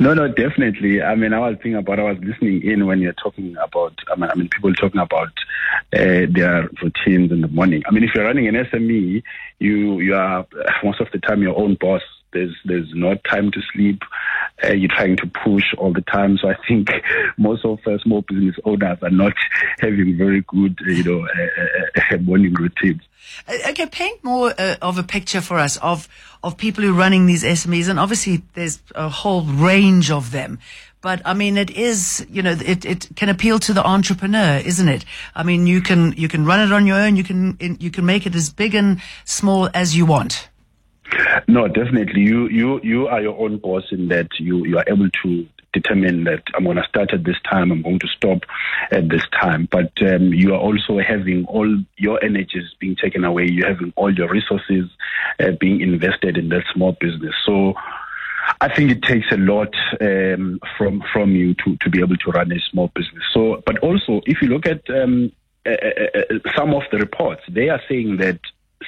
No, 0.00 0.12
no, 0.12 0.28
definitely. 0.28 1.02
I 1.02 1.14
mean, 1.14 1.32
I 1.32 1.38
was 1.38 1.54
thinking 1.56 1.76
about, 1.76 2.00
I 2.00 2.02
was 2.02 2.18
listening 2.18 2.62
in 2.62 2.86
when 2.86 3.00
you're 3.00 3.12
talking 3.12 3.56
about, 3.62 3.96
I 4.10 4.16
mean, 4.16 4.30
I 4.30 4.34
mean 4.34 4.48
people 4.48 4.74
talking 4.74 5.00
about 5.00 5.32
uh, 5.92 6.26
their 6.30 6.68
routines 6.82 7.30
in 7.30 7.40
the 7.40 7.48
morning. 7.48 7.82
I 7.86 7.92
mean, 7.92 8.02
if 8.02 8.10
you're 8.14 8.24
running 8.24 8.48
an 8.48 8.54
SME, 8.54 9.22
you, 9.58 10.00
you 10.00 10.14
are 10.14 10.46
most 10.82 11.00
of 11.00 11.08
the 11.12 11.18
time 11.18 11.42
your 11.42 11.56
own 11.56 11.76
boss. 11.80 12.02
There's, 12.34 12.54
there's 12.66 12.92
no 12.94 13.14
time 13.30 13.50
to 13.52 13.60
sleep. 13.72 14.02
Uh, 14.62 14.72
you're 14.72 14.90
trying 14.90 15.16
to 15.16 15.26
push 15.26 15.64
all 15.78 15.92
the 15.92 16.02
time. 16.02 16.36
So 16.36 16.48
I 16.48 16.56
think 16.68 16.90
most 17.38 17.64
of 17.64 17.78
uh, 17.86 17.98
small 17.98 18.22
business 18.22 18.56
owners 18.64 18.98
are 19.02 19.10
not 19.10 19.32
having 19.78 20.16
very 20.18 20.42
good, 20.42 20.78
you 20.86 21.02
know, 21.04 21.26
uh, 21.26 22.10
uh, 22.10 22.14
uh 22.14 22.18
morning 22.22 22.52
routines. 22.54 23.02
Uh, 23.48 23.70
okay, 23.70 23.86
paint 23.86 24.22
more 24.22 24.54
uh, 24.58 24.76
of 24.82 24.98
a 24.98 25.02
picture 25.02 25.40
for 25.40 25.58
us 25.58 25.76
of 25.78 26.08
of 26.42 26.56
people 26.58 26.84
who 26.84 26.90
are 26.90 26.98
running 26.98 27.26
these 27.26 27.42
SMEs, 27.42 27.88
and 27.88 27.98
obviously 27.98 28.42
there's 28.54 28.80
a 28.94 29.08
whole 29.08 29.42
range 29.44 30.10
of 30.10 30.30
them. 30.30 30.58
But 31.00 31.20
I 31.24 31.34
mean, 31.34 31.56
it 31.58 31.70
is 31.70 32.26
you 32.30 32.42
know 32.42 32.52
it, 32.52 32.84
it 32.84 33.08
can 33.16 33.28
appeal 33.28 33.58
to 33.60 33.72
the 33.72 33.84
entrepreneur, 33.84 34.58
isn't 34.64 34.88
it? 34.88 35.04
I 35.34 35.42
mean, 35.42 35.66
you 35.66 35.80
can 35.80 36.12
you 36.12 36.28
can 36.28 36.44
run 36.44 36.60
it 36.60 36.72
on 36.72 36.86
your 36.86 36.96
own. 36.96 37.16
You 37.16 37.24
can 37.24 37.56
you 37.80 37.90
can 37.90 38.06
make 38.06 38.26
it 38.26 38.34
as 38.34 38.50
big 38.50 38.74
and 38.74 39.00
small 39.24 39.68
as 39.74 39.96
you 39.96 40.06
want. 40.06 40.48
No, 41.48 41.68
definitely. 41.68 42.22
You 42.22 42.48
you 42.48 42.80
you 42.82 43.06
are 43.08 43.20
your 43.20 43.38
own 43.38 43.58
boss 43.58 43.84
in 43.90 44.08
that 44.08 44.28
you 44.38 44.64
you 44.64 44.78
are 44.78 44.84
able 44.88 45.10
to 45.22 45.48
determine 45.74 46.24
that 46.24 46.42
I'm 46.54 46.64
going 46.64 46.76
to 46.76 46.84
start 46.88 47.12
at 47.12 47.24
this 47.24 47.36
time, 47.50 47.70
I'm 47.70 47.82
going 47.82 47.98
to 47.98 48.08
stop 48.08 48.44
at 48.90 49.10
this 49.10 49.24
time. 49.38 49.68
But 49.70 49.92
um, 50.02 50.32
you 50.32 50.54
are 50.54 50.60
also 50.60 50.98
having 51.00 51.44
all 51.46 51.68
your 51.96 52.24
energies 52.24 52.70
being 52.78 52.96
taken 52.96 53.24
away. 53.24 53.48
You're 53.50 53.68
having 53.68 53.92
all 53.96 54.14
your 54.14 54.28
resources 54.28 54.88
uh, 55.40 55.50
being 55.60 55.80
invested 55.82 56.38
in 56.38 56.48
that 56.50 56.64
small 56.72 56.92
business. 56.92 57.34
So 57.44 57.74
I 58.60 58.74
think 58.74 58.90
it 58.90 59.02
takes 59.02 59.30
a 59.32 59.36
lot 59.36 59.74
um, 60.00 60.60
from 60.78 61.02
from 61.12 61.34
you 61.34 61.54
to, 61.54 61.76
to 61.76 61.90
be 61.90 62.00
able 62.00 62.16
to 62.16 62.30
run 62.30 62.52
a 62.52 62.60
small 62.70 62.90
business. 62.94 63.24
So, 63.32 63.62
but 63.66 63.78
also 63.78 64.22
if 64.26 64.40
you 64.40 64.48
look 64.48 64.66
at 64.66 64.88
um, 64.90 65.32
uh, 65.66 65.70
uh, 65.70 66.20
uh 66.30 66.50
some 66.54 66.74
of 66.74 66.82
the 66.92 66.98
reports, 66.98 67.42
they 67.48 67.68
are 67.68 67.80
saying 67.88 68.18
that 68.18 68.38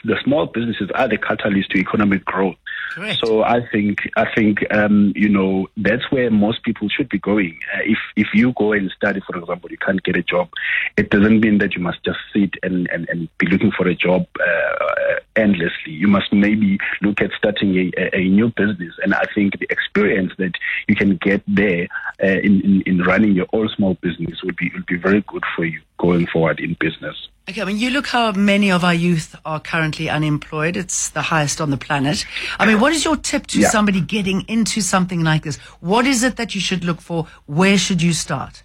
the 0.04 0.16
small 0.24 0.46
businesses 0.46 0.90
are 0.94 1.08
the 1.08 1.18
catalyst 1.18 1.70
to 1.70 1.78
economic 1.78 2.24
growth. 2.24 2.56
Correct. 2.92 3.20
So 3.24 3.42
I 3.42 3.66
think 3.70 3.98
I 4.16 4.26
think 4.34 4.64
um, 4.72 5.12
you 5.14 5.28
know 5.28 5.68
that's 5.76 6.10
where 6.10 6.30
most 6.30 6.62
people 6.62 6.88
should 6.88 7.08
be 7.08 7.18
going. 7.18 7.58
Uh, 7.74 7.80
if 7.84 7.98
if 8.16 8.28
you 8.34 8.52
go 8.52 8.72
and 8.72 8.90
study, 8.96 9.20
for 9.20 9.36
example, 9.36 9.70
you 9.70 9.78
can't 9.78 10.02
get 10.02 10.16
a 10.16 10.22
job. 10.22 10.48
It 10.96 11.10
doesn't 11.10 11.40
mean 11.40 11.58
that 11.58 11.74
you 11.74 11.82
must 11.82 12.02
just 12.04 12.18
sit 12.32 12.54
and 12.62 12.88
and, 12.90 13.08
and 13.08 13.28
be 13.38 13.46
looking 13.46 13.72
for 13.72 13.86
a 13.86 13.94
job 13.94 14.26
uh, 14.40 15.16
endlessly. 15.36 15.92
You 15.92 16.08
must 16.08 16.32
maybe 16.32 16.78
look 17.02 17.20
at 17.20 17.30
starting 17.36 17.92
a, 17.96 18.16
a, 18.16 18.28
new 18.28 18.48
business. 18.48 18.94
And 19.02 19.14
I 19.14 19.24
think 19.34 19.58
the 19.58 19.66
experience 19.70 20.32
that 20.38 20.52
you 20.88 20.96
can 20.96 21.16
get 21.16 21.42
there 21.46 21.88
uh, 22.22 22.26
in, 22.26 22.60
in, 22.62 22.82
in 22.86 23.02
running 23.02 23.32
your 23.32 23.46
own 23.52 23.68
small 23.76 23.94
business 24.00 24.42
would 24.42 24.56
be 24.56 24.70
would 24.74 24.86
be 24.86 24.96
very 24.96 25.22
good 25.28 25.44
for 25.54 25.64
you. 25.64 25.80
Going 25.98 26.26
forward 26.26 26.60
in 26.60 26.76
business. 26.78 27.28
Okay, 27.48 27.62
I 27.62 27.64
mean, 27.64 27.76
you 27.78 27.90
look 27.90 28.08
how 28.08 28.32
many 28.32 28.72
of 28.72 28.82
our 28.82 28.92
youth 28.94 29.36
are 29.44 29.60
currently 29.60 30.10
unemployed. 30.10 30.76
It's 30.76 31.10
the 31.10 31.22
highest 31.22 31.60
on 31.60 31.70
the 31.70 31.76
planet. 31.76 32.24
I 32.58 32.66
mean, 32.66 32.80
what 32.80 32.92
is 32.92 33.04
your 33.04 33.16
tip 33.16 33.46
to 33.48 33.60
Yeah. 33.60 33.68
somebody 33.68 34.00
getting 34.00 34.42
into 34.48 34.80
something 34.80 35.22
like 35.22 35.44
this? 35.44 35.56
What 35.80 36.06
is 36.06 36.24
it 36.24 36.36
that 36.36 36.54
you 36.56 36.60
should 36.60 36.84
look 36.84 37.00
for? 37.00 37.28
Where 37.46 37.78
should 37.78 38.02
you 38.02 38.12
start? 38.12 38.64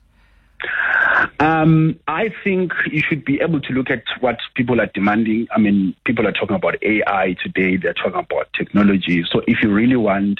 Um, 1.39 1.99
I 2.07 2.29
think 2.43 2.71
you 2.91 3.01
should 3.07 3.23
be 3.25 3.39
able 3.41 3.59
to 3.61 3.73
look 3.73 3.89
at 3.89 4.03
what 4.19 4.37
people 4.55 4.79
are 4.81 4.87
demanding. 4.87 5.47
I 5.51 5.59
mean, 5.59 5.95
people 6.05 6.27
are 6.27 6.31
talking 6.31 6.55
about 6.55 6.75
AI 6.83 7.35
today. 7.43 7.77
They're 7.77 7.93
talking 7.93 8.19
about 8.19 8.47
technology. 8.53 9.23
So 9.31 9.41
if 9.47 9.61
you 9.61 9.71
really 9.71 9.95
want 9.95 10.39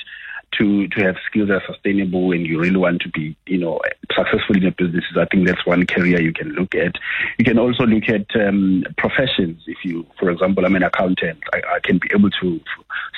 to 0.58 0.88
to 0.90 1.04
have 1.04 1.16
skills 1.28 1.48
that 1.50 1.62
are 1.62 1.74
sustainable 1.74 2.32
and 2.32 2.46
you 2.46 2.60
really 2.60 2.78
want 2.78 3.02
to 3.02 3.10
be, 3.10 3.36
you 3.46 3.58
know, 3.58 3.80
successful 4.16 4.56
in 4.56 4.64
your 4.64 4.72
businesses, 4.72 5.18
I 5.18 5.26
think 5.26 5.48
that's 5.48 5.66
one 5.66 5.86
career 5.86 6.22
you 6.22 6.34
can 6.34 6.50
look 6.50 6.76
at. 6.76 6.96
You 7.38 7.46
can 7.46 7.60
also 7.60 7.86
look 7.86 8.10
at 8.10 8.26
um, 8.36 8.84
professions. 8.98 9.64
If 9.68 9.78
you, 9.84 10.06
for 10.20 10.30
example, 10.30 10.66
I'm 10.66 10.76
an 10.76 10.84
accountant, 10.84 11.40
I, 11.54 11.62
I 11.76 11.80
can 11.80 11.98
be 11.98 12.10
able 12.14 12.30
to 12.42 12.60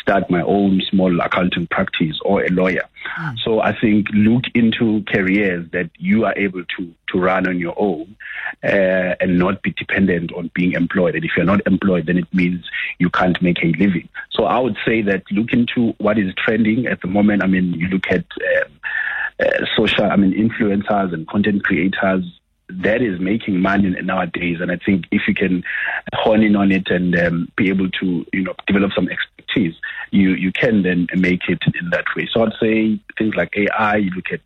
start 0.01 0.29
my 0.29 0.41
own 0.41 0.81
small 0.89 1.19
accounting 1.21 1.67
practice 1.67 2.19
or 2.25 2.43
a 2.43 2.49
lawyer. 2.49 2.83
So 3.43 3.59
I 3.59 3.77
think 3.79 4.07
look 4.13 4.43
into 4.53 5.03
careers 5.07 5.69
that 5.71 5.89
you 5.97 6.25
are 6.25 6.33
able 6.37 6.63
to 6.77 6.93
to 7.13 7.19
run 7.19 7.47
on 7.47 7.59
your 7.59 7.73
own 7.77 8.15
uh, 8.63 9.15
and 9.19 9.39
not 9.39 9.61
be 9.61 9.71
dependent 9.71 10.31
on 10.33 10.51
being 10.53 10.73
employed. 10.73 11.15
And 11.15 11.23
if 11.23 11.31
you're 11.37 11.45
not 11.45 11.65
employed, 11.65 12.07
then 12.07 12.17
it 12.17 12.33
means 12.33 12.65
you 12.99 13.09
can't 13.09 13.41
make 13.41 13.63
a 13.63 13.67
living. 13.67 14.09
So 14.31 14.45
I 14.45 14.59
would 14.59 14.77
say 14.85 15.01
that 15.03 15.23
look 15.31 15.53
into 15.53 15.93
what 15.99 16.17
is 16.17 16.33
trending 16.35 16.87
at 16.87 17.01
the 17.01 17.07
moment. 17.07 17.43
I 17.43 17.47
mean, 17.47 17.73
you 17.73 17.87
look 17.87 18.07
at 18.09 18.25
um, 18.25 18.79
uh, 19.39 19.65
social, 19.77 20.05
I 20.05 20.15
mean, 20.15 20.33
influencers 20.33 21.13
and 21.13 21.27
content 21.27 21.63
creators. 21.63 22.23
That 22.69 23.01
is 23.01 23.19
making 23.19 23.59
money 23.59 23.89
nowadays, 24.01 24.57
and 24.61 24.71
I 24.71 24.77
think 24.77 25.05
if 25.11 25.23
you 25.27 25.35
can 25.35 25.63
hone 26.15 26.41
in 26.41 26.55
on 26.55 26.71
it 26.71 26.89
and 26.89 27.13
um, 27.19 27.51
be 27.57 27.69
able 27.69 27.89
to, 27.89 28.25
you 28.31 28.41
know, 28.41 28.55
develop 28.65 28.93
some 28.95 29.09
expertise, 29.09 29.75
you 30.11 30.29
you 30.29 30.51
can 30.53 30.81
then 30.81 31.07
make 31.13 31.41
it 31.49 31.61
in 31.79 31.89
that 31.89 32.05
way. 32.15 32.27
So 32.31 32.41
I'd 32.41 32.53
say 32.59 32.99
things 33.17 33.35
like 33.35 33.53
AI. 33.57 33.97
You 33.97 34.11
look 34.11 34.31
at 34.31 34.39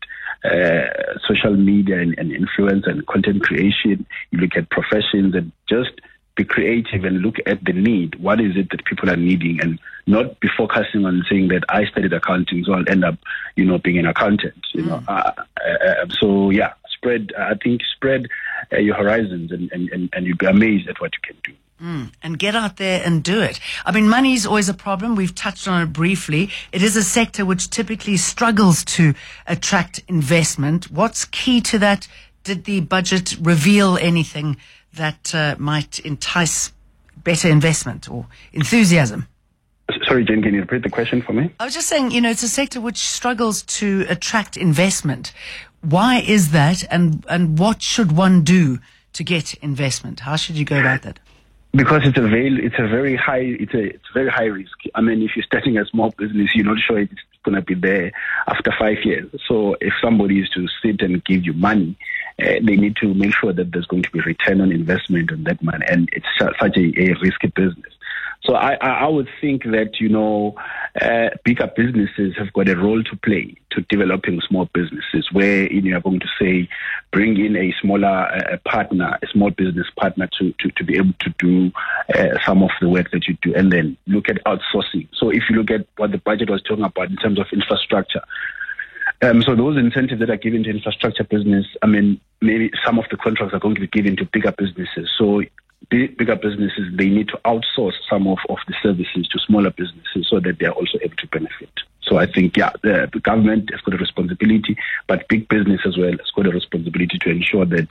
social 1.27 1.55
media 1.55 1.99
and, 1.99 2.17
and 2.17 2.31
influence 2.31 2.85
and 2.85 3.05
content 3.07 3.41
creation. 3.43 4.05
You 4.31 4.39
look 4.39 4.55
at 4.55 4.69
professions 4.69 5.35
and 5.35 5.51
just 5.69 5.91
be 6.35 6.45
creative 6.45 7.03
and 7.03 7.21
look 7.21 7.37
at 7.45 7.63
the 7.65 7.73
need. 7.73 8.15
What 8.21 8.39
is 8.39 8.55
it 8.55 8.69
that 8.69 8.85
people 8.85 9.09
are 9.09 9.17
needing, 9.17 9.59
and 9.59 9.79
not 10.05 10.39
be 10.39 10.47
focusing 10.55 11.05
on 11.05 11.25
saying 11.29 11.49
that 11.49 11.63
I 11.67 11.85
studied 11.85 12.13
accounting, 12.13 12.63
so 12.63 12.73
I'll 12.73 12.89
end 12.89 13.03
up, 13.03 13.17
you 13.55 13.65
know, 13.65 13.79
being 13.79 13.97
an 13.97 14.05
accountant. 14.05 14.65
You 14.73 14.83
know, 14.83 15.03
uh, 15.07 15.31
uh, 15.35 16.05
so 16.19 16.51
yeah, 16.51 16.73
spread. 16.89 17.33
I 17.37 17.55
think 17.55 17.81
spread 17.95 18.27
uh, 18.71 18.77
your 18.77 18.95
horizons, 18.95 19.51
and, 19.51 19.71
and, 19.71 19.89
and, 19.89 20.09
and 20.13 20.25
you'll 20.25 20.37
be 20.37 20.45
amazed 20.45 20.87
at 20.87 21.01
what 21.01 21.11
you 21.13 21.19
can 21.23 21.37
do. 21.43 21.53
And 21.79 22.39
get 22.39 22.55
out 22.55 22.77
there 22.77 23.01
and 23.05 23.23
do 23.23 23.41
it. 23.41 23.59
I 23.85 23.91
mean, 23.91 24.09
money 24.09 24.33
is 24.33 24.45
always 24.45 24.69
a 24.69 24.73
problem. 24.73 25.15
We've 25.15 25.35
touched 25.35 25.67
on 25.67 25.81
it 25.81 25.93
briefly. 25.93 26.49
It 26.71 26.81
is 26.81 26.95
a 26.95 27.03
sector 27.03 27.45
which 27.45 27.69
typically 27.69 28.17
struggles 28.17 28.83
to 28.85 29.13
attract 29.45 30.03
investment. 30.07 30.89
What's 30.91 31.25
key 31.25 31.61
to 31.61 31.79
that? 31.79 32.07
Did 32.43 32.65
the 32.65 32.79
budget 32.81 33.35
reveal 33.41 33.97
anything 33.97 34.57
that 34.93 35.35
uh, 35.35 35.55
might 35.59 35.99
entice 35.99 36.71
better 37.23 37.49
investment 37.49 38.09
or 38.09 38.27
enthusiasm? 38.53 39.27
Sorry, 40.05 40.25
Jen, 40.25 40.41
can 40.41 40.53
you 40.53 40.61
repeat 40.61 40.83
the 40.83 40.89
question 40.89 41.21
for 41.21 41.33
me? 41.33 41.53
I 41.59 41.65
was 41.65 41.73
just 41.73 41.87
saying, 41.87 42.11
you 42.11 42.19
know, 42.19 42.29
it's 42.29 42.43
a 42.43 42.49
sector 42.49 42.81
which 42.81 42.97
struggles 42.97 43.61
to 43.63 44.05
attract 44.09 44.57
investment. 44.57 45.31
Why 45.81 46.19
is 46.19 46.51
that? 46.51 46.83
And, 46.91 47.25
and 47.29 47.57
what 47.57 47.81
should 47.81 48.11
one 48.11 48.43
do 48.43 48.79
to 49.13 49.23
get 49.23 49.53
investment? 49.55 50.21
How 50.21 50.35
should 50.35 50.57
you 50.57 50.65
go 50.65 50.79
about 50.79 51.03
that? 51.03 51.19
Because 51.77 52.01
it's 52.07 52.17
a 52.17 52.21
very, 52.21 52.65
it's 52.65 52.79
a 52.79 52.87
very 52.87 53.15
high, 53.15 53.55
it's 53.63 53.73
a, 53.73 53.83
it's 53.83 54.09
very 54.11 54.29
high 54.29 54.45
risk. 54.45 54.75
I 54.95 55.01
mean, 55.01 55.21
if 55.21 55.35
you're 55.35 55.45
starting 55.45 55.77
a 55.77 55.85
small 55.85 56.09
business, 56.17 56.49
you're 56.55 56.65
not 56.65 56.79
sure 56.79 56.97
it's 56.97 57.13
going 57.43 57.55
to 57.55 57.61
be 57.61 57.75
there 57.75 58.11
after 58.47 58.73
five 58.79 58.97
years. 59.03 59.29
So 59.47 59.77
if 59.79 59.93
somebody 60.01 60.41
is 60.41 60.49
to 60.55 60.67
sit 60.81 61.01
and 61.01 61.23
give 61.23 61.45
you 61.45 61.53
money, 61.53 61.95
uh, 62.41 62.55
they 62.63 62.75
need 62.75 62.95
to 62.97 63.13
make 63.13 63.33
sure 63.35 63.53
that 63.53 63.71
there's 63.71 63.85
going 63.85 64.03
to 64.03 64.11
be 64.11 64.19
return 64.21 64.59
on 64.61 64.71
investment 64.71 65.31
on 65.31 65.43
that 65.43 65.61
money, 65.61 65.85
and 65.87 66.09
it's 66.13 66.25
such 66.39 66.77
a, 66.77 66.79
a 66.79 67.13
risky 67.21 67.47
business. 67.47 67.93
So 68.43 68.55
I, 68.55 68.75
I 68.75 69.07
would 69.07 69.27
think 69.41 69.63
that 69.63 69.99
you 69.99 70.09
know 70.09 70.55
uh, 71.01 71.29
bigger 71.43 71.69
businesses 71.75 72.35
have 72.37 72.53
got 72.53 72.69
a 72.69 72.77
role 72.77 73.03
to 73.03 73.17
play 73.17 73.55
to 73.71 73.81
developing 73.89 74.39
small 74.47 74.69
businesses, 74.73 75.27
where 75.31 75.71
you 75.71 75.81
know, 75.81 75.89
you're 75.89 76.01
going 76.01 76.19
to 76.19 76.29
say 76.39 76.69
bring 77.11 77.37
in 77.43 77.55
a 77.55 77.73
smaller 77.81 78.07
uh, 78.07 78.57
partner, 78.69 79.17
a 79.21 79.27
small 79.27 79.49
business 79.51 79.87
partner 79.97 80.29
to, 80.39 80.53
to, 80.59 80.69
to 80.71 80.83
be 80.83 80.95
able 80.95 81.13
to 81.19 81.33
do 81.39 81.71
uh, 82.15 82.37
some 82.45 82.63
of 82.63 82.69
the 82.79 82.89
work 82.89 83.11
that 83.11 83.27
you 83.27 83.37
do, 83.41 83.53
and 83.53 83.71
then 83.71 83.97
look 84.07 84.29
at 84.29 84.43
outsourcing. 84.45 85.07
So 85.13 85.29
if 85.29 85.43
you 85.49 85.57
look 85.57 85.71
at 85.71 85.85
what 85.97 86.11
the 86.11 86.17
budget 86.17 86.49
was 86.49 86.61
talking 86.61 86.85
about 86.85 87.09
in 87.09 87.17
terms 87.17 87.39
of 87.39 87.47
infrastructure, 87.51 88.23
um, 89.21 89.41
so 89.41 89.55
those 89.55 89.77
incentives 89.77 90.19
that 90.19 90.29
are 90.29 90.37
given 90.37 90.63
to 90.63 90.69
infrastructure 90.69 91.23
business, 91.23 91.65
I 91.81 91.87
mean, 91.87 92.21
maybe 92.39 92.71
some 92.85 92.99
of 92.99 93.05
the 93.09 93.17
contracts 93.17 93.53
are 93.53 93.59
going 93.59 93.75
to 93.75 93.81
be 93.81 93.87
given 93.87 94.15
to 94.17 94.25
bigger 94.25 94.51
businesses. 94.51 95.09
So 95.17 95.41
big, 95.89 96.17
bigger 96.17 96.35
businesses, 96.35 96.95
they 96.95 97.09
need 97.09 97.27
to 97.29 97.39
outsource 97.45 97.93
some 98.09 98.27
of, 98.27 98.37
of 98.49 98.57
the 98.67 98.75
services 98.81 99.27
to 99.27 99.39
smaller 99.39 99.71
businesses 99.71 100.27
so 100.29 100.39
that 100.39 100.59
they're 100.59 100.71
also 100.71 100.97
able 101.01 101.15
to 101.15 101.27
benefit. 101.27 101.69
So 102.01 102.17
I 102.17 102.25
think, 102.25 102.55
yeah, 102.55 102.71
the, 102.83 103.09
the 103.11 103.19
government 103.19 103.69
has 103.71 103.81
got 103.81 103.93
a 103.95 103.97
responsibility, 103.97 104.77
but 105.07 105.27
big 105.27 105.49
business 105.49 105.81
as 105.85 105.97
well 105.97 106.11
has 106.11 106.31
got 106.33 106.45
a 106.45 106.51
responsibility 106.51 107.17
to 107.19 107.29
ensure 107.29 107.65
that 107.65 107.87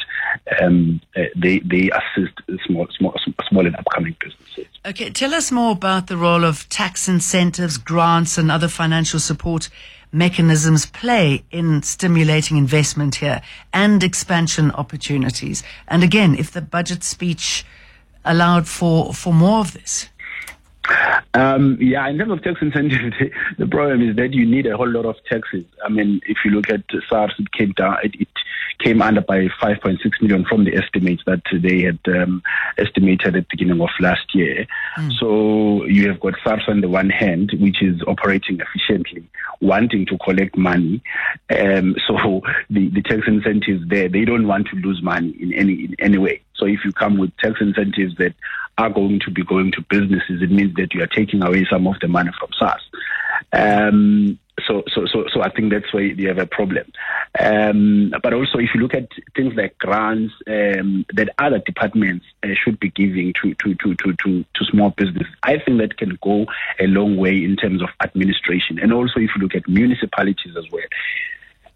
um, 0.63 1.03
uh, 1.15 1.25
they 1.37 1.59
they 1.59 1.91
assist 1.91 2.33
small, 2.67 2.89
small, 2.97 3.15
small 3.49 3.67
and 3.67 3.77
upcoming 3.77 4.17
businesses. 4.19 4.67
Okay, 4.87 5.11
tell 5.11 5.35
us 5.35 5.53
more 5.53 5.73
about 5.73 6.07
the 6.07 6.17
role 6.17 6.45
of 6.45 6.67
tax 6.71 7.09
incentives, 7.09 7.77
grants, 7.77 8.39
and 8.39 8.51
other 8.51 8.69
financial 8.69 9.21
support 9.21 9.69
mechanisms 10.13 10.87
play 10.87 11.45
in 11.51 11.83
stimulating 11.83 12.57
investment 12.57 13.17
here 13.17 13.43
and 13.75 14.03
expansion 14.03 14.71
opportunities. 14.71 15.63
And 15.89 16.03
again, 16.03 16.35
if 16.37 16.53
the 16.53 16.63
budget 16.63 17.05
speech 17.05 17.67
allowed 18.27 18.69
for, 18.69 19.13
for 19.15 19.33
more 19.33 19.61
of 19.61 19.73
this. 19.73 20.09
Um, 21.35 21.77
yeah, 21.81 22.09
in 22.09 22.19
terms 22.19 22.33
of 22.33 22.43
tax 22.43 22.63
incentives, 22.63 23.17
the 23.59 23.67
problem 23.67 24.09
is 24.09 24.17
that 24.17 24.33
you 24.33 24.47
need 24.47 24.67
a 24.67 24.77
whole 24.77 24.89
lot 24.89 25.05
of 25.05 25.17
taxes. 25.29 25.65
I 25.85 25.89
mean, 25.89 26.21
if 26.27 26.39
you 26.45 26.53
look 26.53 26.71
at 26.71 26.83
SARS, 27.09 27.35
it 27.39 27.53
came 27.53 27.73
down, 27.73 27.97
it, 28.03 28.15
it 28.21 28.29
came 28.79 29.03
under 29.03 29.21
by 29.21 29.49
5.6 29.61 29.99
million 30.21 30.45
from 30.45 30.65
the 30.65 30.77
estimates 30.77 31.23
that 31.27 31.43
they 31.53 31.83
had 31.83 31.99
um, 32.09 32.43
estimated 32.79 33.29
at 33.29 33.33
the 33.35 33.47
beginning 33.51 33.81
of 33.81 33.89
last 34.01 34.35
year. 34.35 34.67
So 35.19 35.85
you 35.85 36.09
have 36.09 36.21
got 36.21 36.35
SARS 36.45 36.65
on 36.69 36.81
the 36.81 36.89
one 36.89 37.11
hand, 37.11 37.53
which 37.59 37.83
is 37.83 38.03
operating 38.07 38.61
efficiently, 38.61 39.29
wanting 39.61 40.07
to 40.07 40.19
collect 40.19 40.57
money. 40.57 41.03
Um, 41.51 41.97
so 42.07 42.43
the, 42.71 42.89
the 42.89 43.03
tax 43.03 43.23
incentives 43.27 43.89
there, 43.89 44.09
they 44.09 44.25
don't 44.25 44.47
want 44.47 44.69
to 44.69 44.77
lose 44.77 45.03
money 45.03 45.35
in 45.41 45.53
any 45.55 45.85
in 45.85 45.95
any 45.99 46.19
way. 46.19 46.43
So 46.55 46.67
if 46.67 46.81
you 46.85 46.93
come 46.93 47.19
with 47.19 47.37
tax 47.39 47.61
incentives 47.61 48.17
that 48.17 48.35
are 48.79 48.91
going 48.91 49.21
to 49.21 49.31
be 49.31 49.45
going 49.45 49.73
to 49.73 49.83
businesses, 49.89 50.43
it 50.43 50.51
means 50.51 50.75
that 50.77 50.95
you 50.95 51.03
are 51.03 51.07
taking 51.07 51.43
away 51.43 51.67
some 51.71 51.87
of 51.87 51.99
the 52.01 52.09
money 52.09 52.31
from 52.39 52.51
SARS. 52.59 52.83
Um, 53.53 54.39
so, 54.67 54.83
so, 54.89 55.07
so, 55.07 55.27
so 55.33 55.43
I 55.43 55.51
think 55.51 55.73
that's 55.73 55.93
why 55.93 56.01
you 56.01 56.29
have 56.29 56.39
a 56.39 56.47
problem. 56.47 56.91
Um, 57.39 58.13
but 58.23 58.33
also, 58.33 58.59
if 58.59 58.71
you 58.75 58.81
look 58.81 58.95
at 58.95 59.09
things 59.35 59.55
like 59.55 59.77
grants 59.79 60.33
um, 60.47 61.05
that 61.15 61.29
other 61.39 61.59
departments 61.59 62.25
uh, 62.43 62.49
should 62.55 62.81
be 62.81 62.91
giving 62.91 63.35
to, 63.43 63.55
to, 63.55 63.75
to, 63.75 63.95
to, 63.95 64.13
to, 64.25 64.45
to 64.55 64.65
small 64.71 64.91
business, 64.91 65.27
I 65.43 65.59
think 65.59 65.79
that 65.81 65.99
can 65.99 66.19
go 66.23 66.47
a 66.81 66.87
long 66.87 67.17
way 67.17 67.45
in 67.45 67.57
terms 67.57 67.83
of 67.83 67.89
administration. 68.03 68.79
And 68.79 68.93
also, 68.93 69.21
if 69.21 69.31
you 69.37 69.43
look 69.43 69.55
at 69.55 69.69
municipalities 69.69 70.57
as 70.57 70.65
well, 70.71 70.83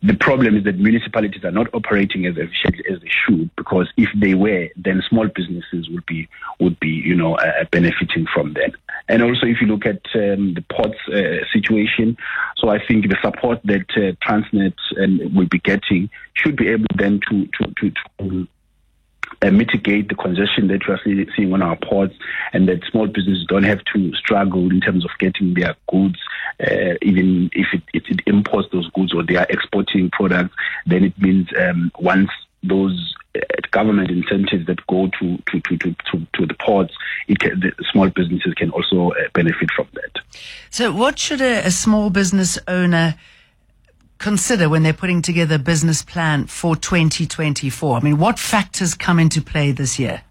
the 0.02 0.14
problem 0.14 0.56
is 0.56 0.64
that 0.64 0.78
municipalities 0.78 1.44
are 1.44 1.50
not 1.50 1.72
operating 1.74 2.24
as 2.24 2.34
efficiently 2.36 2.84
as 2.90 3.00
they 3.02 3.10
should 3.10 3.54
because 3.56 3.86
if 3.98 4.08
they 4.18 4.34
were, 4.34 4.68
then 4.76 5.02
small 5.08 5.28
businesses 5.28 5.90
would 5.90 6.06
be 6.06 6.26
would 6.58 6.80
be 6.80 6.88
you 6.88 7.14
know 7.14 7.34
uh, 7.34 7.64
benefiting 7.70 8.26
from 8.32 8.54
that. 8.54 8.72
And 9.08 9.22
also, 9.22 9.46
if 9.46 9.60
you 9.60 9.66
look 9.66 9.86
at 9.86 10.02
um, 10.14 10.54
the 10.54 10.64
ports 10.70 10.98
uh, 11.08 11.44
situation, 11.52 12.16
so 12.56 12.68
I 12.68 12.84
think 12.84 13.08
the 13.08 13.16
support 13.22 13.60
that 13.64 13.86
uh, 13.96 14.12
Transnet 14.24 14.74
and 14.96 15.34
will 15.34 15.48
be 15.48 15.58
getting 15.58 16.10
should 16.34 16.56
be 16.56 16.68
able 16.68 16.86
then 16.96 17.20
to 17.28 17.46
to 17.46 17.74
to. 17.80 17.92
to 18.18 18.48
uh, 19.42 19.50
mitigate 19.50 20.08
the 20.08 20.14
congestion 20.14 20.68
that 20.68 20.86
we 20.86 20.94
are 20.94 21.26
seeing 21.36 21.52
on 21.52 21.62
our 21.62 21.76
ports, 21.76 22.14
and 22.52 22.68
that 22.68 22.80
small 22.90 23.06
businesses 23.06 23.46
don't 23.48 23.62
have 23.62 23.82
to 23.84 24.12
struggle 24.14 24.70
in 24.70 24.80
terms 24.80 25.04
of 25.04 25.10
getting 25.18 25.54
their 25.54 25.74
goods, 25.88 26.18
uh, 26.60 26.94
even 27.00 27.48
if 27.52 27.66
it, 27.72 27.82
if 27.94 28.02
it 28.10 28.20
imports 28.26 28.68
those 28.72 28.88
goods 28.90 29.14
or 29.14 29.22
they 29.22 29.36
are 29.36 29.46
exporting 29.48 30.10
products. 30.10 30.54
Then 30.86 31.04
it 31.04 31.18
means 31.18 31.48
um, 31.58 31.90
once 31.98 32.30
those 32.62 33.14
government 33.70 34.10
incentives 34.10 34.66
that 34.66 34.84
go 34.86 35.08
to 35.20 35.36
to 35.36 35.60
to 35.60 35.76
to, 35.78 35.94
to, 36.10 36.26
to 36.34 36.46
the 36.46 36.54
ports, 36.60 36.94
it 37.28 37.38
can, 37.38 37.60
the 37.60 37.72
small 37.92 38.08
businesses 38.08 38.54
can 38.54 38.70
also 38.70 39.10
uh, 39.10 39.14
benefit 39.34 39.70
from 39.74 39.88
that. 39.94 40.22
So, 40.70 40.92
what 40.92 41.18
should 41.18 41.40
a, 41.40 41.66
a 41.66 41.70
small 41.70 42.10
business 42.10 42.58
owner 42.66 43.16
consider 44.18 44.68
when 44.68 44.82
they're 44.82 44.92
putting 44.92 45.22
together 45.22 45.56
a 45.56 45.58
business 45.58 46.02
plan 46.02 46.46
for 46.46 46.76
2024? 46.76 47.96
I 47.96 48.00
mean, 48.00 48.18
what 48.18 48.38
factors 48.38 48.94
come 48.94 49.18
into 49.18 49.40
play 49.40 49.72
this 49.72 49.98
year? 49.98 50.22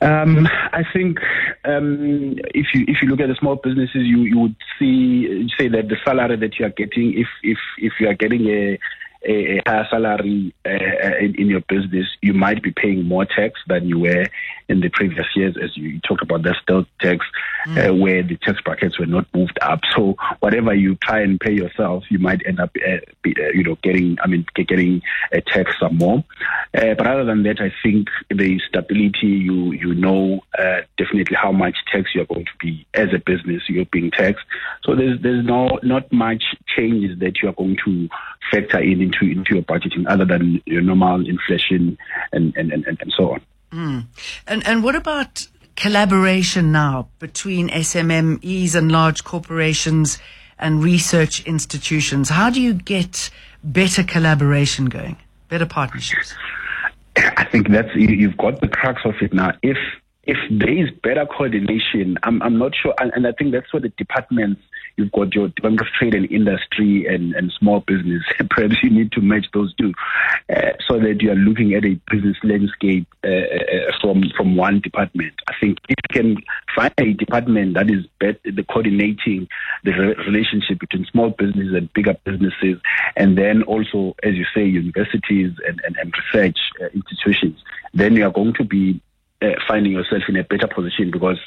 Um, 0.00 0.46
I 0.72 0.84
think 0.92 1.18
um, 1.64 2.36
if 2.54 2.66
you 2.74 2.84
if 2.86 3.02
you 3.02 3.08
look 3.08 3.20
at 3.20 3.28
the 3.28 3.36
small 3.38 3.56
businesses, 3.56 4.02
you, 4.02 4.22
you 4.22 4.38
would 4.38 4.56
see 4.78 5.48
say 5.58 5.68
that 5.68 5.88
the 5.88 5.96
salary 6.04 6.36
that 6.36 6.58
you 6.58 6.66
are 6.66 6.70
getting, 6.70 7.18
if 7.18 7.28
if 7.42 7.58
if 7.78 7.94
you 8.00 8.08
are 8.08 8.14
getting 8.14 8.46
a 8.48 8.78
a, 9.24 9.60
higher 9.66 9.86
salary 9.90 10.54
uh, 10.66 11.16
in, 11.20 11.34
in, 11.36 11.48
your 11.48 11.60
business, 11.68 12.06
you 12.22 12.32
might 12.32 12.62
be 12.62 12.72
paying 12.72 13.04
more 13.04 13.24
tax 13.24 13.60
than 13.66 13.88
you 13.88 13.98
were 13.98 14.26
in 14.68 14.80
the 14.80 14.88
previous 14.90 15.26
years, 15.34 15.56
as 15.62 15.76
you 15.76 16.00
talked 16.00 16.22
about 16.22 16.42
the 16.42 16.54
stealth 16.62 16.86
tax, 17.00 17.24
mm. 17.66 17.88
uh, 17.90 17.94
where 17.94 18.22
the 18.22 18.36
tax 18.36 18.60
brackets 18.60 18.98
were 18.98 19.06
not 19.06 19.26
moved 19.34 19.58
up. 19.62 19.80
So 19.96 20.16
whatever 20.40 20.74
you 20.74 20.96
try 20.96 21.22
and 21.22 21.40
pay 21.40 21.52
yourself, 21.52 22.04
you 22.10 22.18
might 22.18 22.42
end 22.46 22.60
up, 22.60 22.70
uh, 22.76 22.98
be, 23.22 23.34
uh, 23.38 23.48
you 23.54 23.64
know, 23.64 23.76
getting, 23.82 24.18
I 24.22 24.26
mean, 24.26 24.46
getting 24.54 25.02
a 25.32 25.40
tax 25.40 25.72
some 25.80 25.96
more. 25.96 26.24
Uh, 26.74 26.94
but 26.94 27.06
other 27.06 27.24
than 27.24 27.42
that, 27.44 27.60
I 27.60 27.72
think 27.82 28.08
the 28.30 28.60
stability, 28.68 29.26
you 29.26 29.72
you 29.72 29.94
know 29.94 30.40
uh, 30.58 30.80
definitely 30.96 31.36
how 31.40 31.52
much 31.52 31.76
tax 31.90 32.10
you're 32.14 32.26
going 32.26 32.44
to 32.44 32.56
be 32.60 32.86
as 32.94 33.08
a 33.14 33.18
business 33.18 33.62
you're 33.68 33.84
being 33.86 34.10
taxed. 34.10 34.44
So 34.84 34.94
there's 34.94 35.20
there's 35.22 35.44
no 35.44 35.78
not 35.82 36.10
much 36.12 36.44
changes 36.76 37.18
that 37.20 37.40
you 37.42 37.48
are 37.48 37.54
going 37.54 37.78
to 37.84 38.08
factor 38.50 38.78
in 38.78 39.00
into 39.08 39.38
into 39.38 39.54
your 39.54 39.64
budgeting 39.64 40.06
other 40.08 40.24
than 40.24 40.62
your 40.66 40.82
normal 40.82 41.26
inflation 41.26 41.98
and 42.32 42.56
and, 42.56 42.72
and, 42.72 42.86
and 42.86 43.14
so 43.16 43.32
on. 43.32 43.40
Mm. 43.72 44.06
And 44.46 44.66
and 44.66 44.82
what 44.82 44.94
about 44.94 45.46
collaboration 45.76 46.72
now 46.72 47.08
between 47.18 47.68
SMMEs 47.68 48.74
and 48.74 48.90
large 48.90 49.24
corporations 49.24 50.18
and 50.58 50.82
research 50.82 51.44
institutions? 51.46 52.28
How 52.28 52.50
do 52.50 52.60
you 52.60 52.74
get 52.74 53.30
better 53.62 54.02
collaboration 54.02 54.86
going, 54.86 55.16
better 55.48 55.66
partnerships? 55.66 56.34
I 57.16 57.44
think 57.44 57.70
that's 57.70 57.94
you, 57.94 58.28
have 58.28 58.36
got 58.38 58.60
the 58.60 58.68
crux 58.68 59.02
of 59.04 59.14
it 59.20 59.32
now. 59.32 59.52
If 59.62 59.78
if 60.28 60.36
there 60.50 60.76
is 60.76 60.90
better 61.02 61.24
coordination, 61.24 62.18
I'm, 62.22 62.42
I'm 62.42 62.58
not 62.58 62.72
sure, 62.80 62.94
and, 63.00 63.10
and 63.14 63.26
I 63.26 63.32
think 63.32 63.52
that's 63.52 63.72
what 63.72 63.82
the 63.82 63.88
departments 63.96 64.60
you've 64.98 65.12
got 65.12 65.34
your 65.34 65.48
Department 65.48 65.80
of 65.80 65.86
Trade 65.98 66.14
and 66.14 66.30
Industry 66.30 67.06
and, 67.06 67.34
and 67.34 67.50
small 67.58 67.80
business. 67.80 68.22
Perhaps 68.50 68.76
you 68.82 68.90
need 68.90 69.12
to 69.12 69.22
match 69.22 69.46
those 69.54 69.72
two 69.76 69.94
uh, 70.54 70.72
so 70.86 70.98
that 70.98 71.22
you 71.22 71.30
are 71.30 71.36
looking 71.36 71.72
at 71.74 71.84
a 71.84 71.98
business 72.10 72.36
landscape 72.42 73.06
uh, 73.24 73.28
uh, 73.28 73.92
from 74.02 74.24
from 74.36 74.56
one 74.56 74.80
department. 74.80 75.32
I 75.48 75.54
think 75.60 75.78
if 75.88 75.96
you 76.10 76.22
can 76.22 76.36
find 76.76 76.92
a 76.98 77.12
department 77.14 77.74
that 77.74 77.90
is 77.90 78.04
better, 78.20 78.38
the 78.44 78.64
coordinating 78.64 79.48
the 79.84 79.92
re- 79.92 80.16
relationship 80.26 80.80
between 80.80 81.06
small 81.10 81.30
businesses 81.30 81.74
and 81.74 81.92
bigger 81.94 82.16
businesses, 82.24 82.82
and 83.16 83.38
then 83.38 83.62
also, 83.62 84.14
as 84.24 84.34
you 84.34 84.44
say, 84.54 84.64
universities 84.64 85.52
and, 85.66 85.80
and, 85.86 85.96
and 85.96 86.12
research 86.18 86.58
uh, 86.82 86.86
institutions, 86.92 87.62
then 87.94 88.16
you 88.16 88.26
are 88.26 88.32
going 88.32 88.52
to 88.54 88.64
be 88.64 89.00
uh, 89.42 89.52
finding 89.66 89.92
yourself 89.92 90.22
in 90.28 90.36
a 90.36 90.44
better 90.44 90.66
position 90.66 91.10
because 91.10 91.38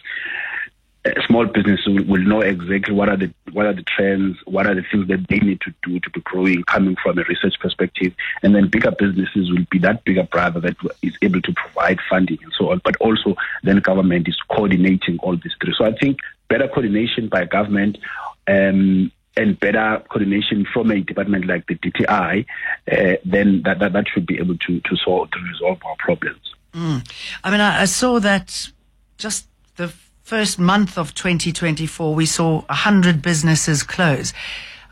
a 1.03 1.13
small 1.25 1.45
business 1.45 1.79
will, 1.87 2.03
will, 2.03 2.21
know 2.21 2.41
exactly 2.41 2.93
what 2.93 3.09
are 3.09 3.17
the 3.17 3.33
what 3.53 3.65
are 3.65 3.73
the 3.73 3.83
trends, 3.83 4.37
what 4.45 4.67
are 4.67 4.75
the 4.75 4.83
things 4.91 5.07
that 5.07 5.27
they 5.27 5.39
need 5.39 5.59
to 5.61 5.73
do 5.83 5.99
to 5.99 6.09
be 6.11 6.21
growing, 6.21 6.63
coming 6.63 6.95
from 7.01 7.17
a 7.17 7.23
research 7.23 7.55
perspective, 7.59 8.13
and 8.43 8.53
then 8.53 8.67
bigger 8.67 8.91
businesses 8.91 9.49
will 9.49 9.65
be 9.71 9.79
that 9.79 10.03
bigger 10.03 10.23
brother 10.23 10.59
that 10.59 10.75
is 11.01 11.17
able 11.23 11.41
to 11.41 11.53
provide 11.53 11.99
funding 12.07 12.37
and 12.43 12.53
so 12.57 12.71
on. 12.71 12.81
But 12.83 12.97
also, 12.97 13.35
then 13.63 13.77
government 13.77 14.27
is 14.27 14.37
coordinating 14.49 15.17
all 15.19 15.35
these 15.35 15.55
three. 15.59 15.73
So 15.75 15.85
I 15.85 15.93
think 15.93 16.19
better 16.49 16.67
coordination 16.67 17.29
by 17.29 17.45
government. 17.45 17.97
Um, 18.47 19.11
and 19.37 19.57
better 19.61 20.03
coordination 20.09 20.67
from 20.73 20.91
a 20.91 20.99
department 20.99 21.47
like 21.47 21.65
the 21.65 21.75
DTI, 21.75 22.45
uh, 22.91 23.15
then 23.23 23.61
that, 23.63 23.79
that, 23.79 23.93
that 23.93 24.05
should 24.09 24.25
be 24.25 24.37
able 24.37 24.57
to, 24.57 24.81
to 24.81 24.97
solve 24.97 25.31
to 25.31 25.39
resolve 25.39 25.79
our 25.85 25.95
problems. 25.99 26.50
Mm. 26.73 27.09
I 27.43 27.51
mean, 27.51 27.61
I, 27.61 27.81
I 27.81 27.85
saw 27.85 28.19
that 28.19 28.69
just 29.17 29.47
the 29.75 29.93
first 30.23 30.59
month 30.59 30.97
of 30.97 31.13
2024, 31.13 32.15
we 32.15 32.25
saw 32.25 32.61
100 32.61 33.21
businesses 33.21 33.83
close. 33.83 34.33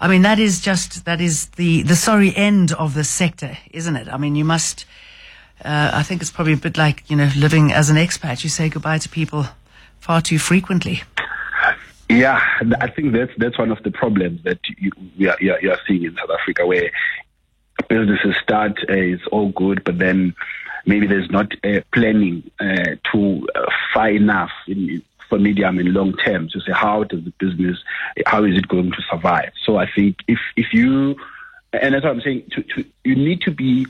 I 0.02 0.08
mean, 0.08 0.22
that 0.22 0.40
is 0.40 0.62
just, 0.62 1.06
that 1.06 1.20
is 1.20 1.48
the, 1.50 1.82
the 1.84 1.96
sorry 1.96 2.36
end 2.36 2.72
of 2.74 2.94
the 2.94 3.04
sector, 3.04 3.58
isn't 3.72 3.96
it? 3.96 4.08
I 4.08 4.18
mean, 4.18 4.36
you 4.36 4.46
must, 4.46 4.86
uh, 5.64 5.92
I 5.94 6.04
think 6.04 6.22
it's 6.22 6.32
probably 6.32 6.54
a 6.54 6.58
bit 6.58 6.78
like, 6.78 7.10
you 7.10 7.16
know, 7.16 7.30
living 7.36 7.72
as 7.72 7.90
an 7.90 7.98
expat. 7.98 8.44
You 8.44 8.50
say 8.50 8.70
goodbye 8.70 9.00
to 9.00 9.10
people 9.10 9.46
far 10.00 10.22
too 10.22 10.40
frequently. 10.40 11.04
Yeah, 12.10 12.42
I 12.82 12.90
think 12.90 13.14
that's 13.14 13.32
that's 13.38 13.60
one 13.60 13.72
of 13.72 13.84
the 13.84 13.92
problems 13.92 14.42
that 14.44 14.58
you, 14.80 14.92
you, 15.16 15.30
are, 15.30 15.38
you 15.40 15.72
are 15.72 15.80
seeing 15.88 16.04
in 16.04 16.16
South 16.16 16.32
Africa, 16.42 16.66
where 16.66 16.90
businesses 17.88 18.36
start, 18.42 18.80
uh, 18.90 18.94
it's 18.94 19.28
all 19.32 19.50
good, 19.50 19.84
but 19.84 20.00
then 20.00 20.34
maybe 20.86 21.08
there's 21.08 21.30
not 21.30 21.52
uh, 21.64 21.82
planning 21.94 22.50
uh, 22.60 22.96
to 23.12 23.48
uh, 23.56 23.66
far 23.94 24.10
enough 24.10 24.52
in, 24.68 25.02
for 25.28 25.40
medium 25.40 25.78
and 25.80 25.94
long 25.94 26.14
term 26.18 26.50
to 26.50 26.60
say 26.60 26.72
how 26.72 27.04
does 27.04 27.24
the 27.24 27.32
business, 27.32 27.78
how 28.26 28.44
is 28.44 28.58
it 28.58 28.68
going 28.68 28.92
to 28.92 29.02
survive? 29.10 29.52
So 29.64 29.78
I 29.78 29.90
think 29.90 30.18
if 30.28 30.40
if 30.56 30.74
you, 30.74 31.16
and 31.72 31.94
that's 31.94 32.04
what 32.04 32.14
I'm 32.14 32.22
saying, 32.22 32.50
to, 32.52 32.64
to, 32.64 32.86
you 33.04 33.16
need 33.16 33.42
to 33.42 33.52
be 33.52 33.86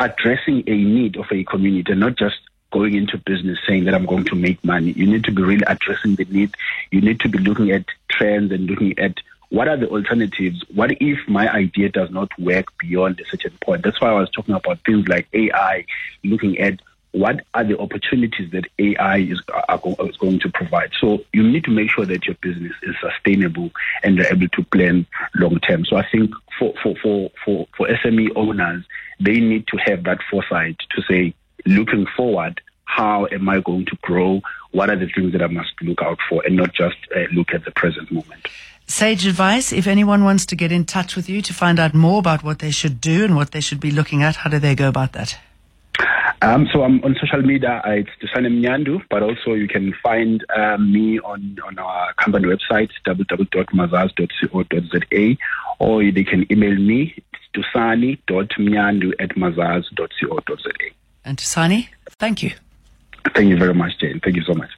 addressing 0.00 0.64
a 0.66 0.76
need 0.76 1.16
of 1.16 1.26
a 1.30 1.44
community 1.44 1.92
and 1.92 2.00
not 2.00 2.16
just 2.16 2.36
going 2.72 2.94
into 2.94 3.18
business 3.18 3.58
saying 3.66 3.84
that 3.84 3.94
I'm 3.94 4.06
going 4.06 4.24
to 4.24 4.34
make 4.34 4.62
money. 4.64 4.92
You 4.92 5.06
need 5.06 5.24
to 5.24 5.32
be 5.32 5.42
really 5.42 5.64
addressing 5.66 6.14
the 6.14 6.24
need. 6.26 6.54
You 6.90 7.00
need 7.00 7.20
to 7.20 7.28
be 7.28 7.38
looking 7.38 7.70
at 7.70 7.84
trends 8.08 8.52
and 8.52 8.66
looking 8.66 8.98
at 8.98 9.14
what 9.50 9.68
are 9.68 9.76
the 9.76 9.88
alternatives? 9.88 10.64
What 10.72 10.92
if 11.00 11.18
my 11.28 11.52
idea 11.52 11.88
does 11.90 12.10
not 12.10 12.30
work 12.38 12.66
beyond 12.78 13.20
a 13.20 13.24
certain 13.26 13.56
point? 13.62 13.82
That's 13.82 14.00
why 14.00 14.10
I 14.10 14.20
was 14.20 14.30
talking 14.30 14.54
about 14.54 14.78
things 14.86 15.08
like 15.08 15.26
AI, 15.32 15.84
looking 16.24 16.58
at 16.58 16.80
what 17.12 17.44
are 17.54 17.64
the 17.64 17.76
opportunities 17.78 18.52
that 18.52 18.66
AI 18.78 19.18
is, 19.18 19.42
are, 19.68 19.80
is, 20.08 20.16
going 20.16 20.38
to 20.40 20.50
provide. 20.50 20.92
So 21.00 21.24
you 21.32 21.42
need 21.42 21.64
to 21.64 21.72
make 21.72 21.90
sure 21.90 22.06
that 22.06 22.26
your 22.26 22.36
business 22.36 22.72
is 22.82 22.94
sustainable 23.00 23.70
and 24.04 24.16
you're 24.16 24.26
able 24.26 24.48
to 24.48 24.62
plan 24.62 25.06
long 25.34 25.58
term. 25.58 25.84
So 25.84 25.96
I 25.96 26.06
think 26.08 26.30
for, 26.56 26.72
for, 26.80 26.94
for, 27.02 27.30
for, 27.44 27.66
for 27.76 27.88
SME 27.88 28.30
owners, 28.36 28.84
they 29.18 29.40
need 29.40 29.66
to 29.68 29.76
have 29.78 30.04
that 30.04 30.18
foresight 30.30 30.76
to 30.90 31.02
say, 31.02 31.34
looking 31.66 32.06
forward, 32.16 32.60
how 32.84 33.26
am 33.32 33.48
I 33.48 33.60
going 33.60 33.86
to 33.86 33.96
grow? 34.02 34.40
What 34.70 34.90
are 34.90 34.96
the 34.96 35.08
things 35.08 35.32
that 35.32 35.42
I 35.42 35.48
must 35.48 35.70
look 35.82 36.02
out 36.02 36.18
for 36.28 36.44
and 36.46 36.56
not 36.56 36.72
just 36.72 36.96
uh, 37.14 37.22
look 37.32 37.52
at 37.52 37.64
the 37.64 37.72
present 37.72 38.12
moment? 38.12 38.46
Sage 38.90 39.24
advice 39.24 39.72
if 39.72 39.86
anyone 39.86 40.24
wants 40.24 40.44
to 40.46 40.56
get 40.56 40.72
in 40.72 40.84
touch 40.84 41.14
with 41.14 41.28
you 41.28 41.42
to 41.42 41.54
find 41.54 41.78
out 41.78 41.94
more 41.94 42.18
about 42.18 42.42
what 42.42 42.58
they 42.58 42.72
should 42.72 43.00
do 43.00 43.24
and 43.24 43.36
what 43.36 43.52
they 43.52 43.60
should 43.60 43.78
be 43.78 43.92
looking 43.92 44.24
at, 44.24 44.34
how 44.34 44.50
do 44.50 44.58
they 44.58 44.74
go 44.74 44.88
about 44.88 45.12
that? 45.12 45.38
Um, 46.42 46.68
so 46.72 46.82
I'm 46.82 47.00
on 47.04 47.14
social 47.20 47.40
media. 47.40 47.80
Uh, 47.86 47.90
it's 47.90 48.10
Tusani 48.20 48.48
Mnyandu, 48.48 49.04
but 49.08 49.22
also 49.22 49.52
you 49.52 49.68
can 49.68 49.94
find 50.02 50.44
um, 50.56 50.92
me 50.92 51.20
on, 51.20 51.56
on 51.64 51.78
our 51.78 52.12
company 52.14 52.48
website, 52.48 52.90
www.mazars.co.za, 53.06 55.36
or 55.78 56.10
they 56.10 56.24
can 56.24 56.50
email 56.50 56.74
me, 56.74 57.14
tusani.mnyandu 57.54 59.12
at 59.20 59.36
mazars.co.za. 59.36 60.72
And 61.24 61.38
Tusani, 61.38 61.90
thank 62.18 62.42
you. 62.42 62.50
Thank 63.36 63.50
you 63.50 63.56
very 63.56 63.74
much, 63.74 64.00
Jane. 64.00 64.18
Thank 64.18 64.34
you 64.34 64.42
so 64.42 64.54
much. 64.54 64.70